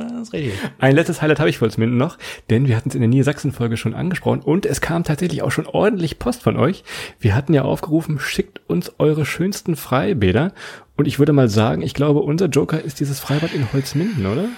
das 0.08 0.32
richtig. 0.32 0.54
Ein 0.78 0.94
letztes 0.94 1.20
Highlight 1.20 1.38
habe 1.38 1.50
ich 1.50 1.58
für 1.58 1.66
uns 1.66 1.76
Minden 1.76 1.98
noch, 1.98 2.16
denn 2.48 2.66
wir 2.66 2.76
hatten 2.76 2.88
es 2.88 2.94
in 2.94 3.02
der 3.02 3.10
Niedersachsen-Folge 3.10 3.76
schon 3.76 3.92
angesprochen 3.92 4.40
und 4.40 4.64
es 4.64 4.80
kam 4.80 5.04
tatsächlich 5.04 5.42
auch 5.42 5.50
schon 5.50 5.66
ordentlich 5.66 6.18
Post 6.18 6.42
von 6.42 6.56
euch. 6.56 6.82
Wir 7.20 7.34
hatten 7.34 7.52
ja 7.52 7.62
aufgerufen, 7.62 8.18
schickt 8.20 8.62
uns 8.68 8.92
eure 8.98 9.26
schönsten 9.26 9.76
Freibäder. 9.76 10.52
Und 10.96 11.08
ich 11.08 11.18
würde 11.18 11.32
mal 11.32 11.48
sagen, 11.48 11.82
ich 11.82 11.94
glaube, 11.94 12.20
unser 12.20 12.46
Joker 12.46 12.80
ist 12.82 13.00
dieses 13.00 13.18
Freibad 13.18 13.54
in 13.54 13.72
Holzminden, 13.72 14.26
oder? 14.26 14.48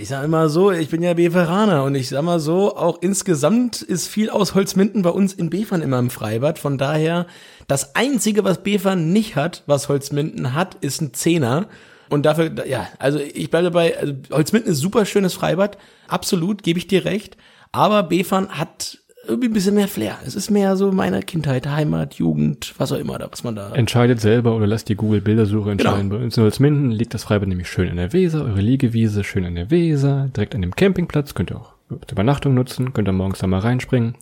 Ich 0.00 0.08
sag 0.08 0.24
immer 0.24 0.48
so, 0.48 0.70
ich 0.70 0.88
bin 0.88 1.02
ja 1.02 1.12
Beferaner 1.12 1.84
und 1.84 1.94
ich 1.94 2.08
sag 2.08 2.22
mal 2.22 2.40
so, 2.40 2.74
auch 2.74 3.02
insgesamt 3.02 3.82
ist 3.82 4.08
viel 4.08 4.30
aus 4.30 4.54
Holzminden 4.54 5.02
bei 5.02 5.10
uns 5.10 5.34
in 5.34 5.50
Befern 5.50 5.82
immer 5.82 5.98
im 5.98 6.08
Freibad. 6.08 6.58
Von 6.58 6.78
daher, 6.78 7.26
das 7.68 7.94
einzige, 7.96 8.42
was 8.42 8.62
Befern 8.62 9.12
nicht 9.12 9.36
hat, 9.36 9.62
was 9.66 9.90
Holzminden 9.90 10.54
hat, 10.54 10.76
ist 10.76 11.02
ein 11.02 11.12
Zehner. 11.12 11.66
Und 12.08 12.24
dafür, 12.24 12.66
ja, 12.66 12.88
also 12.98 13.18
ich 13.18 13.50
bleibe 13.50 13.64
dabei, 13.64 13.98
also 13.98 14.14
Holzminden 14.30 14.72
ist 14.72 14.78
super 14.78 15.04
schönes 15.04 15.34
Freibad, 15.34 15.76
absolut, 16.08 16.62
gebe 16.62 16.78
ich 16.78 16.86
dir 16.86 17.04
recht. 17.04 17.36
Aber 17.70 18.02
Befern 18.02 18.48
hat 18.58 18.99
irgendwie 19.26 19.48
ein 19.48 19.52
bisschen 19.52 19.74
mehr 19.74 19.88
Flair. 19.88 20.18
Es 20.24 20.34
ist 20.34 20.50
mehr 20.50 20.76
so 20.76 20.92
meine 20.92 21.20
Kindheit, 21.20 21.66
Heimat, 21.66 22.14
Jugend, 22.14 22.74
was 22.78 22.92
auch 22.92 22.98
immer 22.98 23.18
da, 23.18 23.28
was 23.30 23.44
man 23.44 23.54
da. 23.54 23.72
Entscheidet 23.72 24.20
selber 24.20 24.56
oder 24.56 24.66
lasst 24.66 24.88
die 24.88 24.94
Google-Bildersuche 24.94 25.70
entscheiden. 25.72 26.08
Genau. 26.08 26.18
Bei 26.18 26.24
uns 26.24 26.36
in 26.36 26.42
Holzminden 26.42 26.90
liegt 26.90 27.14
das 27.14 27.24
Freibad 27.24 27.48
nämlich 27.48 27.68
schön 27.68 27.88
an 27.88 27.96
der 27.96 28.12
Weser, 28.12 28.44
eure 28.44 28.60
Liegewiese 28.60 29.24
schön 29.24 29.44
an 29.44 29.54
der 29.54 29.70
Weser, 29.70 30.30
direkt 30.34 30.54
an 30.54 30.62
dem 30.62 30.74
Campingplatz, 30.74 31.34
könnt 31.34 31.50
ihr 31.50 31.56
auch 31.56 31.74
zur 31.88 32.12
Übernachtung 32.12 32.54
nutzen, 32.54 32.92
könnt 32.92 33.08
ihr 33.08 33.12
morgens 33.12 33.40
da 33.40 33.46
mal 33.46 33.60
reinspringen. 33.60 34.14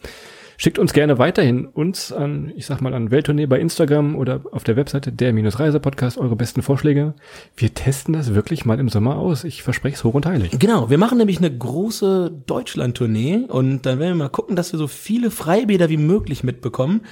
Schickt 0.60 0.80
uns 0.80 0.92
gerne 0.92 1.18
weiterhin 1.18 1.66
uns 1.66 2.12
an, 2.12 2.52
ich 2.56 2.66
sag 2.66 2.80
mal, 2.80 2.92
an 2.92 3.12
Welttournee 3.12 3.46
bei 3.46 3.60
Instagram 3.60 4.16
oder 4.16 4.40
auf 4.50 4.64
der 4.64 4.74
Webseite 4.74 5.12
der-reise-podcast 5.12 6.18
eure 6.18 6.34
besten 6.34 6.62
Vorschläge. 6.62 7.14
Wir 7.54 7.72
testen 7.74 8.12
das 8.12 8.34
wirklich 8.34 8.64
mal 8.64 8.80
im 8.80 8.88
Sommer 8.88 9.18
aus. 9.18 9.44
Ich 9.44 9.62
verspreche 9.62 9.94
es 9.94 10.02
hoch 10.02 10.14
und 10.14 10.26
heilig. 10.26 10.58
Genau, 10.58 10.90
wir 10.90 10.98
machen 10.98 11.18
nämlich 11.18 11.38
eine 11.38 11.56
große 11.56 12.42
Deutschland-Tournee 12.46 13.44
und 13.46 13.86
dann 13.86 14.00
werden 14.00 14.18
wir 14.18 14.24
mal 14.24 14.30
gucken, 14.30 14.56
dass 14.56 14.72
wir 14.72 14.80
so 14.80 14.88
viele 14.88 15.30
Freibäder 15.30 15.90
wie 15.90 15.96
möglich 15.96 16.42
mitbekommen. 16.42 17.02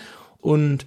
Und 0.40 0.84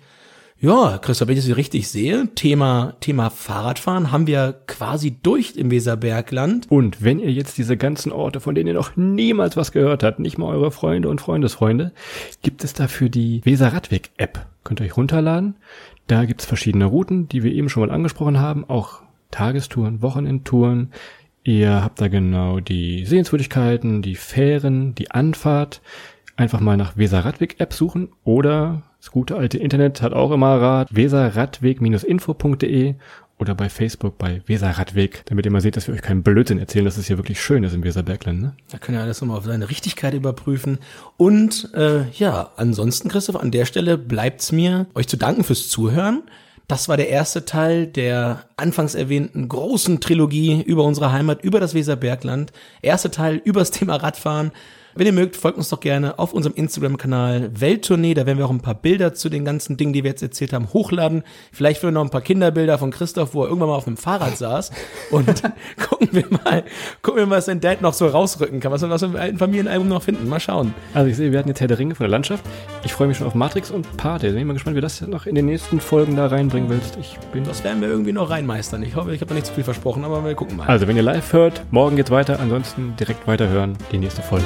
ja, 0.62 0.98
Christoph, 0.98 1.30
wenn 1.30 1.38
ich 1.38 1.48
das 1.48 1.56
richtig 1.56 1.88
sehe, 1.88 2.28
Thema, 2.36 2.96
Thema 3.00 3.30
Fahrradfahren 3.30 4.12
haben 4.12 4.28
wir 4.28 4.62
quasi 4.68 5.16
durch 5.24 5.56
im 5.56 5.72
Weserbergland. 5.72 6.70
Und 6.70 7.02
wenn 7.02 7.20
ihr 7.20 7.32
jetzt 7.32 7.58
diese 7.58 7.78
ganzen 7.78 8.12
Orte, 8.12 8.42
von 8.42 8.56
denen 8.56 8.68
ihr 8.68 8.74
noch 8.74 8.98
niemals 8.98 9.56
was 9.56 9.72
gehört 9.72 10.04
habt, 10.04 10.20
nicht 10.20 10.38
mal 10.38 10.48
eure 10.48 10.72
Freunde 10.72 11.08
und 11.08 11.22
Freundesfreunde, 11.22 11.94
gibt 12.42 12.66
es 12.66 12.74
dafür 12.74 13.08
die 13.08 13.42
Weser 13.46 13.72
Radweg 13.72 14.10
App. 14.18 14.48
Könnt 14.66 14.82
ihr 14.82 14.86
euch 14.86 14.98
runterladen. 14.98 15.56
Da 16.08 16.26
gibt's 16.26 16.46
verschiedene 16.46 16.86
Routen, 16.86 17.30
die 17.30 17.44
wir 17.44 17.54
eben 17.54 17.70
schon 17.70 17.88
mal 17.88 17.94
angesprochen 17.94 18.40
haben, 18.40 18.66
auch 18.68 19.02
Tagestouren, 19.32 20.02
Wochenendtouren. 20.02 20.92
Ihr 21.44 21.82
habt 21.84 22.02
da 22.02 22.10
genau 22.10 22.60
die 22.60 23.06
Sehenswürdigkeiten, 23.06 24.02
die 24.02 24.16
Fähren, 24.16 24.94
die 24.96 25.12
Anfahrt. 25.12 25.82
Einfach 26.36 26.60
mal 26.60 26.76
nach 26.78 26.98
Weser 26.98 27.24
Radweg 27.24 27.60
App 27.60 27.74
suchen 27.74 28.10
oder 28.24 28.84
das 29.00 29.12
gute 29.12 29.36
alte 29.36 29.58
Internet 29.58 30.02
hat 30.02 30.14
auch 30.14 30.32
immer 30.32 30.60
Rat. 30.60 30.88
weserradweg-info.de 30.92 32.96
oder 33.40 33.56
bei 33.56 33.70
Facebook 33.70 34.18
bei 34.18 34.42
Weserradweg, 34.46 35.24
damit 35.26 35.46
ihr 35.46 35.52
mal 35.52 35.62
seht, 35.62 35.78
dass 35.78 35.88
wir 35.88 35.96
euch 35.96 36.02
keinen 36.02 36.24
Blödsinn 36.24 36.60
erzählen, 36.60 36.84
dass 36.84 36.98
es 36.98 37.08
hier 37.08 37.18
wirklich 37.18 37.42
schön 37.42 37.64
ist 37.64 37.74
im 37.74 37.84
Weserbergland. 37.84 38.42
Ne? 38.42 38.54
Da 38.70 38.78
können 38.78 38.98
wir 38.98 39.04
alles 39.04 39.22
nochmal 39.22 39.38
auf 39.38 39.46
seine 39.46 39.70
Richtigkeit 39.70 40.14
überprüfen. 40.14 40.80
Und 41.16 41.74
äh, 41.74 42.10
ja, 42.12 42.52
ansonsten, 42.58 43.08
Christoph, 43.08 43.38
an 43.38 43.52
der 43.52 43.64
Stelle 43.64 43.98
bleibt's 43.98 44.52
mir, 44.52 44.88
euch 44.94 45.08
zu 45.08 45.16
danken 45.16 45.46
fürs 45.46 45.70
Zuhören. 45.70 46.24
Das 46.68 46.90
war 46.90 46.98
der 46.98 47.10
erste 47.10 47.46
Teil 47.46 47.88
der 47.88 48.44
anfangs 48.58 48.94
erwähnten 48.94 49.48
großen 49.48 50.02
Trilogie 50.02 50.62
über 50.62 50.84
unsere 50.84 51.12
Heimat, 51.12 51.42
über 51.42 51.62
das 51.62 51.74
Weserbergland. 51.74 52.52
Erste 52.82 53.10
Teil 53.10 53.42
übers 53.44 53.72
Thema 53.72 53.96
Radfahren. 53.96 54.52
Wenn 54.96 55.06
ihr 55.06 55.14
mögt, 55.14 55.36
folgt 55.36 55.58
uns 55.58 55.70
doch 55.70 55.80
gerne 55.80 56.18
auf 56.18 56.34
unserem 56.34 56.56
Instagram-Kanal 56.56 57.52
Welttournee. 57.60 58.16
Da 58.16 58.26
werden 58.26 58.40
wir 58.40 58.46
auch 58.46 58.52
ein 58.52 58.62
paar 58.62 58.74
Bilder 58.74 59.14
zu 59.14 59.30
den 59.30 59.46
ganzen 59.46 59.78
Dingen, 59.78 59.94
die 59.94 60.04
wir 60.04 60.10
jetzt 60.10 60.24
erzählt 60.24 60.52
haben, 60.52 60.74
hochladen. 60.74 61.24
Vielleicht 61.52 61.84
wir 61.84 61.92
noch 61.92 62.04
ein 62.04 62.10
paar 62.10 62.22
Kinderbilder 62.22 62.78
von 62.80 62.90
Christoph, 62.90 63.34
wo 63.34 63.44
er 63.44 63.50
irgendwann 63.50 63.70
mal 63.70 63.76
auf 63.76 63.86
einem 63.86 63.98
Fahrrad 63.98 64.38
saß. 64.38 64.72
Und 65.12 65.28
gucken 65.90 66.10
wir 66.12 66.26
mal, 66.44 66.64
gucken 67.04 67.20
wir 67.20 67.28
mal, 67.28 67.38
was 67.38 67.46
sein 67.46 67.60
Dad 67.60 67.82
noch 67.82 67.94
so 67.94 68.08
rausrücken 68.08 68.60
kann, 68.60 68.72
was 68.72 68.82
wir 68.82 68.92
aus 68.92 69.02
dem 69.02 69.16
alten 69.16 69.38
Familienalbum 69.38 69.88
noch 69.88 70.02
finden. 70.02 70.28
Mal 70.28 70.40
schauen. 70.40 70.74
Also 70.94 71.10
ich 71.10 71.18
sehe, 71.18 71.32
wir 71.32 71.40
hatten 71.40 71.50
jetzt 71.50 71.62
Herr 71.62 71.68
der 71.68 71.78
Ringe 71.78 71.94
von 71.94 72.06
der 72.06 72.12
Landschaft. 72.12 72.44
Ich 72.84 72.94
freue 72.94 73.08
mich 73.08 73.18
schon 73.18 73.28
auf 73.28 73.36
Matrix 73.36 73.70
und 73.70 73.96
Pate. 73.98 74.28
Ich 74.28 74.34
bin 74.34 74.48
mal 74.48 74.54
gespannt, 74.54 74.76
wie 74.76 74.82
das 74.82 75.02
noch 75.02 75.28
in 75.28 75.36
den 75.36 75.46
nächsten 75.46 75.80
Folgen 75.80 76.16
da 76.16 76.28
reinbringen 76.28 76.70
willst. 76.70 76.98
Ich 77.00 77.18
bin 77.32 77.44
Das 77.44 77.64
werden 77.64 77.82
wir 77.82 77.90
irgendwie 77.90 78.12
noch 78.12 78.30
reinmeistern. 78.30 78.82
Ich 78.84 78.96
hoffe, 78.96 79.14
ich 79.14 79.22
habe 79.22 79.30
da 79.30 79.36
nicht 79.36 79.48
zu 79.48 79.54
viel 79.54 79.64
versprochen, 79.64 80.04
aber 80.04 80.26
wir 80.26 80.34
gucken 80.36 80.58
mal. 80.58 80.68
also, 80.68 80.88
wenn 80.88 80.98
ihr 80.98 81.04
live 81.04 81.32
hört, 81.32 81.62
morgen 81.72 81.96
geht's 81.96 82.12
weiter. 82.12 82.40
Ansonsten 82.40 82.96
direkt 83.00 83.28
weiterhören, 83.28 83.78
die 83.92 83.98
nächste 83.98 84.22
Folge. 84.22 84.46